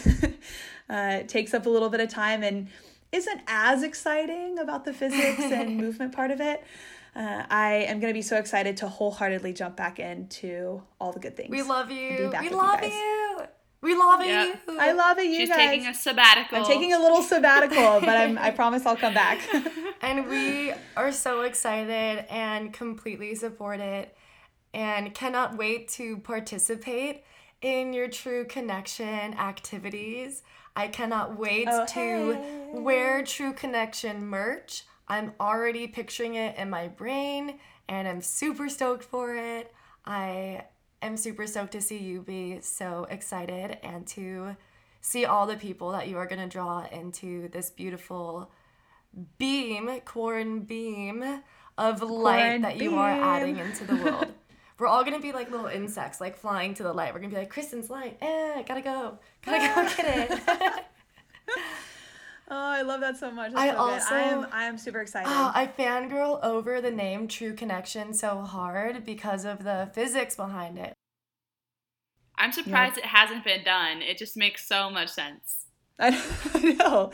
uh, 0.89 1.19
takes 1.27 1.53
up 1.53 1.67
a 1.67 1.69
little 1.69 1.89
bit 1.89 1.99
of 1.99 2.09
time 2.09 2.41
and 2.43 2.67
isn't 3.11 3.41
as 3.47 3.83
exciting 3.83 4.57
about 4.57 4.83
the 4.83 4.93
physics 4.93 5.39
and 5.43 5.77
movement 5.77 6.11
part 6.11 6.31
of 6.31 6.41
it, 6.41 6.63
uh, 7.15 7.43
I 7.51 7.85
am 7.87 7.99
going 7.99 8.11
to 8.11 8.17
be 8.17 8.23
so 8.23 8.37
excited 8.37 8.77
to 8.77 8.87
wholeheartedly 8.87 9.53
jump 9.53 9.75
back 9.77 9.99
into 9.99 10.81
all 10.99 11.11
the 11.11 11.19
good 11.19 11.37
things. 11.37 11.51
We 11.51 11.61
love 11.61 11.91
you. 11.91 12.29
back 12.31 12.41
We 12.41 12.49
with 12.49 12.57
love 12.57 12.81
guys. 12.81 12.91
you. 12.91 13.41
We 13.81 13.95
love 13.95 14.23
Yep. 14.23 14.59
you. 14.67 14.77
I 14.79 14.91
love 14.91 15.17
it, 15.19 15.27
you 15.27 15.37
She's 15.37 15.49
guys. 15.49 15.57
taking 15.57 15.87
a 15.87 15.93
sabbatical. 15.93 16.57
I'm 16.59 16.65
taking 16.65 16.93
a 16.93 16.99
little 16.99 17.21
sabbatical, 17.21 17.99
but 18.01 18.09
I'm, 18.17 18.37
I 18.37 18.51
promise 18.51 18.85
I'll 18.85 18.95
come 18.97 19.13
back. 19.13 19.39
And 20.01 20.27
we 20.29 20.71
are 20.95 21.11
so 21.11 21.41
excited 21.41 22.25
and 22.29 22.71
completely 22.71 23.35
supported 23.35 24.07
and 24.73 25.13
cannot 25.13 25.57
wait 25.57 25.89
to 25.89 26.17
participate 26.19 27.23
in 27.61 27.91
your 27.91 28.07
True 28.07 28.45
Kinnection 28.45 29.37
activities. 29.37 30.41
I 30.73 30.87
cannot 30.87 31.37
wait 31.37 31.67
Oh, 31.69 31.85
to 31.85 31.93
hey. 31.99 32.69
wear 32.71 33.23
True 33.23 33.51
Kinnection 33.51 34.21
merch. 34.21 34.83
I'm 35.09 35.33
already 35.39 35.85
picturing 35.87 36.35
it 36.35 36.55
in 36.57 36.69
my 36.69 36.87
brain 36.87 37.59
and 37.89 38.07
I'm 38.07 38.21
super 38.21 38.69
stoked 38.69 39.03
for 39.03 39.35
it. 39.35 39.73
I 40.05 40.63
am 41.01 41.17
super 41.17 41.47
stoked 41.47 41.71
to 41.73 41.81
see 41.81 41.97
you 41.97 42.21
be 42.21 42.59
so 42.62 43.07
excited 43.09 43.77
and 43.83 44.05
to 44.07 44.55
see 45.01 45.25
all 45.25 45.47
the 45.47 45.55
people 45.55 45.91
that 45.91 46.07
you 46.07 46.17
are 46.17 46.25
going 46.25 46.41
to 46.41 46.47
draw 46.47 46.85
into 46.91 47.47
this 47.49 47.69
beautiful 47.69 48.51
beam, 49.38 49.89
corn 50.05 50.62
beam 50.62 51.41
of 51.77 52.01
light 52.01 52.49
Corn 52.49 52.62
that 52.63 52.77
you 52.77 52.95
are 52.97 53.09
adding 53.09 53.57
into 53.57 53.85
the 53.85 53.95
world. 53.95 54.27
We're 54.77 54.88
all 54.88 55.03
gonna 55.03 55.19
be 55.19 55.33
like 55.33 55.51
little 55.51 55.67
insects, 55.67 56.21
like 56.21 56.38
flying 56.38 56.73
to 56.75 56.83
the 56.83 56.93
light. 56.93 57.13
We're 57.13 57.19
gonna 57.19 57.33
be 57.33 57.39
like, 57.39 57.49
Kristen's 57.49 57.89
light. 57.89 58.17
Eh, 58.21 58.63
gotta 58.63 58.81
go. 58.81 59.19
Gotta 59.45 59.67
go 59.75 59.95
get 59.97 60.31
it. 60.31 60.85
oh, 62.49 62.55
I 62.55 62.81
love 62.81 63.01
that 63.01 63.17
so 63.17 63.31
much. 63.31 63.51
That's 63.53 63.62
I 63.62 63.67
so 63.67 63.71
good. 63.73 63.79
I 63.79 63.93
also- 63.93 64.15
am, 64.15 64.47
I 64.51 64.63
am 64.65 64.77
super 64.77 65.01
excited. 65.01 65.29
Oh, 65.29 65.51
I 65.53 65.67
fangirl 65.67 66.43
over 66.43 66.81
the 66.81 66.91
name 66.91 67.27
True 67.27 67.53
Kinnection 67.53 68.13
so 68.13 68.41
hard 68.41 69.05
because 69.05 69.45
of 69.45 69.63
the 69.63 69.89
physics 69.93 70.35
behind 70.35 70.77
it. 70.77 70.93
I'm 72.39 72.51
surprised 72.53 72.97
it 72.97 73.05
hasn't 73.05 73.43
been 73.43 73.63
done. 73.63 74.01
It 74.01 74.17
just 74.17 74.38
makes 74.38 74.65
so 74.65 74.89
much 74.89 75.09
sense. 75.09 75.65
I, 75.99 76.21
I 76.53 76.73
know. 76.73 77.12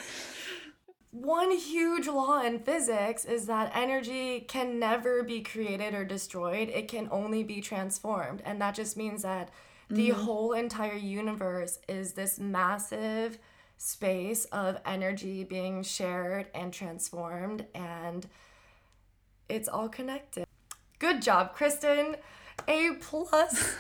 One 1.11 1.51
huge 1.51 2.07
law 2.07 2.41
in 2.41 2.59
physics 2.59 3.25
is 3.25 3.47
that 3.47 3.71
energy 3.73 4.41
can 4.41 4.79
never 4.79 5.23
be 5.23 5.41
created 5.41 5.93
or 5.93 6.03
destroyed, 6.03 6.69
it 6.69 6.89
can 6.89 7.07
only 7.09 7.41
be 7.41 7.61
transformed. 7.61 8.41
And 8.45 8.61
that 8.61 8.75
just 8.75 8.97
means 8.97 9.21
that 9.23 9.49
the 9.89 10.09
mm-hmm. 10.09 10.21
whole 10.21 10.51
entire 10.51 10.97
universe 10.97 11.79
is 11.87 12.13
this 12.13 12.37
massive 12.37 13.39
space 13.77 14.45
of 14.45 14.77
energy 14.85 15.43
being 15.43 15.83
shared 15.83 16.47
and 16.53 16.73
transformed, 16.73 17.65
and 17.73 18.27
it's 19.49 19.67
all 19.67 19.89
connected. 19.89 20.45
Good 20.99 21.21
job, 21.21 21.53
Kristen. 21.53 22.15
A 22.67 22.91
plus. 23.01 23.75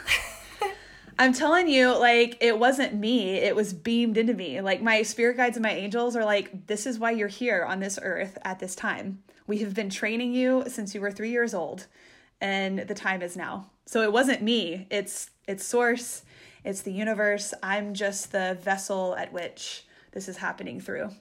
I'm 1.19 1.31
telling 1.31 1.69
you, 1.69 1.97
like, 1.97 2.37
it 2.41 2.59
wasn't 2.59 2.93
me. 2.93 3.35
It 3.35 3.55
was 3.55 3.73
beamed 3.73 4.17
into 4.17 4.33
me. 4.33 4.59
Like, 4.59 4.81
my 4.81 5.01
spirit 5.01 5.37
guides 5.37 5.55
and 5.55 5.63
my 5.63 5.71
angels 5.71 6.15
are 6.15 6.25
like, 6.25 6.67
this 6.67 6.85
is 6.85 6.99
why 6.99 7.11
you're 7.11 7.29
here 7.29 7.63
on 7.63 7.79
this 7.79 7.97
earth 8.01 8.37
at 8.43 8.59
this 8.59 8.75
time. 8.75 9.23
We 9.47 9.59
have 9.59 9.73
been 9.73 9.89
training 9.89 10.33
you 10.33 10.63
since 10.67 10.93
you 10.93 10.99
were 10.99 11.11
three 11.11 11.31
years 11.31 11.53
old, 11.53 11.87
and 12.41 12.79
the 12.79 12.95
time 12.95 13.21
is 13.21 13.37
now. 13.37 13.69
So 13.85 14.01
it 14.01 14.11
wasn't 14.11 14.41
me. 14.41 14.87
It's 14.89 15.29
it's 15.47 15.63
source. 15.63 16.23
It's 16.63 16.81
the 16.81 16.91
universe. 16.91 17.53
I'm 17.61 17.93
just 17.93 18.31
the 18.31 18.57
vessel 18.59 19.15
at 19.15 19.31
which 19.31 19.84
this 20.15 20.27
is 20.27 20.37
happening 20.37 20.81
through. 20.81 21.11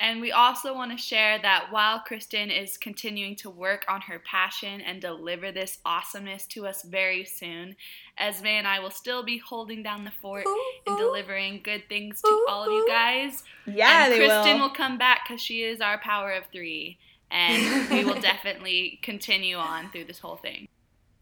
And 0.00 0.20
we 0.20 0.32
also 0.32 0.74
want 0.74 0.90
to 0.90 0.98
share 0.98 1.38
that 1.40 1.68
while 1.70 2.00
Kristen 2.00 2.50
is 2.50 2.76
continuing 2.76 3.36
to 3.36 3.50
work 3.50 3.84
on 3.88 4.00
her 4.02 4.18
passion 4.18 4.80
and 4.80 5.00
deliver 5.00 5.52
this 5.52 5.78
awesomeness 5.84 6.46
to 6.48 6.66
us 6.66 6.82
very 6.82 7.24
soon, 7.24 7.76
Esme 8.18 8.46
and 8.46 8.66
I 8.66 8.80
will 8.80 8.90
still 8.90 9.22
be 9.22 9.38
holding 9.38 9.82
down 9.82 10.04
the 10.04 10.10
fort 10.10 10.46
and 10.86 10.98
delivering 10.98 11.60
good 11.62 11.88
things 11.88 12.20
to 12.22 12.46
all 12.48 12.64
of 12.64 12.72
you 12.72 12.86
guys. 12.88 13.44
Yeah, 13.66 14.06
and 14.06 14.14
Kristen 14.14 14.58
will. 14.58 14.68
will 14.68 14.74
come 14.74 14.98
back 14.98 15.20
because 15.26 15.40
she 15.40 15.62
is 15.62 15.80
our 15.80 15.98
power 15.98 16.32
of 16.32 16.46
three. 16.46 16.98
And 17.30 17.88
we 17.90 18.04
will 18.04 18.20
definitely 18.20 18.98
continue 19.02 19.56
on 19.56 19.90
through 19.90 20.04
this 20.04 20.18
whole 20.18 20.36
thing. 20.36 20.68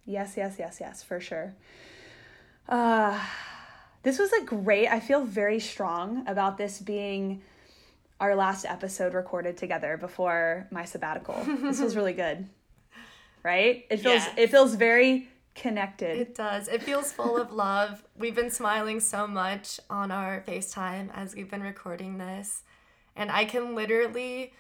Yes, 0.07 0.35
yes, 0.37 0.57
yes, 0.59 0.79
yes, 0.81 1.03
for 1.03 1.21
sure. 1.21 1.55
Uh, 2.69 3.21
this 4.03 4.19
was 4.19 4.33
a 4.33 4.45
great, 4.45 4.89
I 4.89 5.01
feel 5.01 5.25
very 5.25 5.61
strong 5.61 6.27
about 6.27 6.59
this 6.59 6.79
being 6.81 7.43
our 8.21 8.35
last 8.35 8.65
episode 8.65 9.15
recorded 9.15 9.57
together 9.57 9.97
before 9.97 10.67
my 10.71 10.85
sabbatical. 10.85 11.35
this 11.63 11.81
was 11.81 11.97
really 11.97 12.13
good. 12.15 12.49
Right? 13.45 13.87
It 13.91 13.97
feels 13.97 14.23
Yeah. 14.25 14.35
it 14.37 14.51
feels 14.53 14.77
very 14.77 15.29
connected. 15.57 16.17
It 16.17 16.35
does. 16.37 16.69
It 16.69 16.81
feels 16.81 17.13
full 17.13 17.37
of 17.37 17.51
love. 17.53 18.05
We've 18.17 18.37
been 18.37 18.53
smiling 18.53 19.01
so 19.01 19.27
much 19.27 19.81
on 19.91 20.13
our 20.13 20.45
FaceTime 20.47 21.11
as 21.13 21.35
we've 21.35 21.51
been 21.51 21.61
recording 21.65 22.19
this. 22.19 22.63
And 23.17 23.33
I 23.33 23.45
can 23.45 23.75
literally 23.75 24.53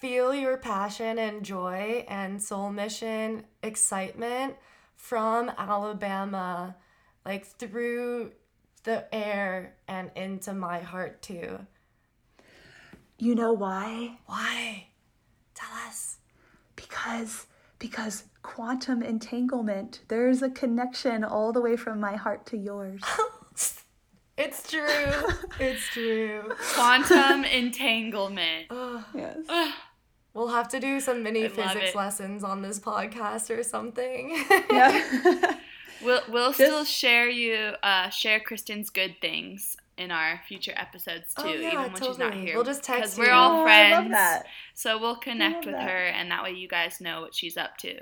feel 0.00 0.34
your 0.34 0.56
passion 0.56 1.18
and 1.18 1.42
joy 1.44 2.06
and 2.08 2.42
soul 2.42 2.70
mission 2.70 3.44
excitement 3.62 4.56
from 4.96 5.52
Alabama, 5.58 6.76
like 7.26 7.44
through 7.44 8.32
the 8.84 9.12
air 9.14 9.74
and 9.88 10.10
into 10.14 10.54
my 10.54 10.80
heart 10.80 11.20
too. 11.22 11.58
you 13.18 13.34
know 13.34 13.52
why? 13.52 14.18
Why? 14.26 14.86
Tell 15.54 15.70
us. 15.86 16.18
Because 16.76 17.46
because 17.78 18.24
quantum 18.42 19.02
entanglement. 19.02 20.00
There's 20.08 20.42
a 20.42 20.50
connection 20.50 21.24
all 21.24 21.52
the 21.52 21.60
way 21.60 21.76
from 21.76 22.00
my 22.00 22.16
heart 22.16 22.46
to 22.46 22.56
yours. 22.56 23.02
It's 24.36 24.68
true. 24.68 24.88
It's 25.60 25.86
true. 25.90 26.42
Quantum 26.74 27.44
entanglement. 27.60 28.66
Ugh. 28.68 29.04
Yes. 29.14 29.36
Ugh. 29.48 29.72
We'll 30.32 30.48
have 30.48 30.66
to 30.70 30.80
do 30.80 30.98
some 30.98 31.22
mini 31.22 31.44
I 31.44 31.48
physics 31.48 31.94
lessons 31.94 32.42
on 32.42 32.60
this 32.60 32.80
podcast 32.80 33.56
or 33.56 33.62
something. 33.62 34.36
Yeah. 34.68 35.56
We'll 36.04 36.22
we'll 36.28 36.52
still 36.52 36.84
share 36.84 37.28
you 37.28 37.72
uh 37.82 38.10
share 38.10 38.40
Kristen's 38.40 38.90
good 38.90 39.16
things 39.20 39.76
in 39.96 40.10
our 40.10 40.40
future 40.48 40.72
episodes 40.76 41.32
too, 41.34 41.44
Oh, 41.46 41.52
yeah, 41.52 41.68
even 41.80 41.92
when 41.92 42.02
she's 42.02 42.18
not 42.18 42.34
here. 42.34 42.56
We'll 42.56 42.64
just 42.64 42.82
text 42.82 43.16
because 43.16 43.18
we're 43.18 43.32
all 43.32 43.60
Oh, 43.60 43.64
friends. 43.64 43.94
I 43.94 43.98
love 44.00 44.10
that. 44.10 44.42
So 44.74 44.98
we'll 44.98 45.16
connect 45.16 45.66
with 45.66 45.74
that. 45.76 45.88
her, 45.88 45.96
and 46.06 46.30
that 46.32 46.42
way 46.42 46.50
you 46.52 46.66
guys 46.68 47.00
know 47.00 47.20
what 47.20 47.34
she's 47.34 47.56
up 47.56 47.76
to. 47.78 48.00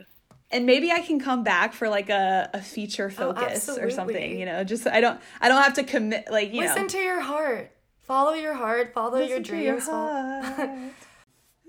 and 0.51 0.65
maybe 0.67 0.91
I 0.91 1.01
can 1.01 1.21
come 1.21 1.43
back 1.45 1.73
for 1.75 1.89
like 1.91 2.09
a, 2.11 2.49
a 2.55 2.61
feature 2.63 3.11
focus 3.11 3.69
or 3.69 3.91
something. 3.91 4.33
Oh. 4.33 4.39
You 4.39 4.47
know, 4.47 4.65
just 4.65 4.87
I 4.87 5.01
don't 5.01 5.21
I 5.41 5.49
don't 5.49 5.63
have 5.63 5.75
to 5.75 5.85
commit 5.85 6.31
like 6.31 6.53
you 6.53 6.61
Listen 6.63 6.83
know. 6.83 6.89
to 6.89 6.99
your 6.99 7.21
heart. 7.21 7.73
Follow 8.01 8.33
your 8.33 8.55
heart. 8.55 8.93
Follow 8.95 9.19
your 9.19 9.39
Listen 9.39 9.45
to 9.45 9.63
your 9.63 9.73
dreams. 9.75 9.87
fol- 9.87 10.43
heart. 10.43 10.69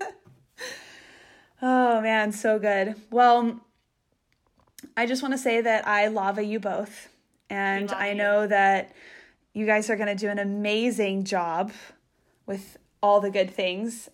oh 1.62 2.00
man, 2.00 2.32
so 2.32 2.58
good. 2.58 2.94
Well, 3.10 3.60
I 4.96 5.06
just 5.06 5.22
want 5.22 5.34
to 5.34 5.38
say 5.38 5.60
that 5.60 5.86
I 5.86 6.08
lava 6.08 6.42
you 6.42 6.60
both, 6.60 7.08
and 7.50 7.90
I 7.90 8.10
you. 8.10 8.14
know 8.14 8.46
that 8.46 8.92
you 9.52 9.66
guys 9.66 9.88
are 9.90 9.96
going 9.96 10.08
to 10.08 10.14
do 10.14 10.28
an 10.28 10.38
amazing 10.38 11.24
job 11.24 11.72
with 12.46 12.76
all 13.02 13.20
the 13.20 13.30
good 13.30 13.50
things. 13.50 14.08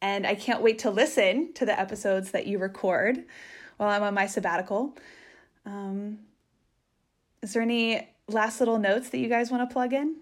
And 0.00 0.26
I 0.26 0.34
can't 0.34 0.62
wait 0.62 0.78
to 0.80 0.90
listen 0.90 1.52
to 1.54 1.64
the 1.64 1.78
episodes 1.78 2.30
that 2.32 2.46
you 2.46 2.58
record 2.58 3.24
while 3.76 3.88
I'm 3.88 4.02
on 4.02 4.14
my 4.14 4.26
sabbatical. 4.26 4.96
Um, 5.64 6.18
is 7.42 7.52
there 7.52 7.62
any 7.62 8.08
last 8.28 8.60
little 8.60 8.78
notes 8.78 9.10
that 9.10 9.18
you 9.18 9.28
guys 9.28 9.50
want 9.50 9.68
to 9.68 9.72
plug 9.72 9.92
in? 9.92 10.16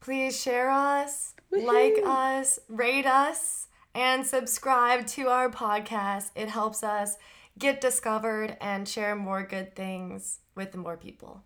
Please 0.00 0.40
share 0.40 0.70
us, 0.70 1.34
like 1.50 1.98
us, 2.04 2.58
rate 2.68 3.06
us, 3.06 3.66
and 3.94 4.26
subscribe 4.26 5.06
to 5.08 5.28
our 5.28 5.50
podcast. 5.50 6.30
It 6.34 6.48
helps 6.48 6.82
us 6.82 7.16
get 7.58 7.80
discovered 7.80 8.56
and 8.60 8.88
share 8.88 9.14
more 9.14 9.42
good 9.42 9.74
things 9.74 10.40
with 10.54 10.76
more 10.76 10.96
people. 10.96 11.42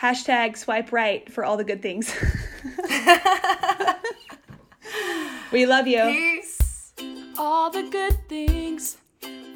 Hashtag 0.00 0.56
swipe 0.56 0.92
right 0.92 1.30
for 1.32 1.44
all 1.44 1.56
the 1.56 1.64
good 1.64 1.82
things. 1.82 2.12
we 5.52 5.66
love 5.66 5.88
you. 5.88 6.02
Peace. 6.04 6.92
all 7.36 7.70
the 7.70 7.88
good 7.90 8.28
things. 8.28 8.96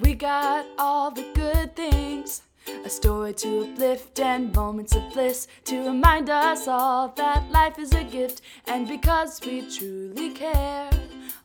We 0.01 0.15
got 0.15 0.67
all 0.79 1.13
the 1.13 1.27
good 1.35 1.77
things. 1.77 2.43
A 2.85 2.91
story 2.91 3.35
to 3.35 3.65
uplift 3.65 4.19
and 4.19 4.53
moments 4.55 4.97
of 4.97 5.13
bliss 5.13 5.47
to 5.65 5.87
remind 5.87 6.29
us 6.29 6.67
all 6.67 7.09
that 7.17 7.49
life 7.51 7.79
is 7.79 7.93
a 7.93 8.03
gift. 8.03 8.41
And 8.67 8.89
because 8.89 9.41
we 9.45 9.63
truly 9.71 10.31
care, 10.31 10.91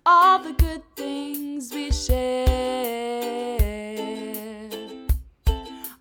all 0.10 0.40
the 0.40 0.54
good 0.54 0.82
things 0.96 1.74
we 1.74 1.92
share. 1.92 2.48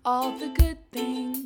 All 0.05 0.31
the 0.39 0.47
good 0.47 0.77
things 0.93 1.36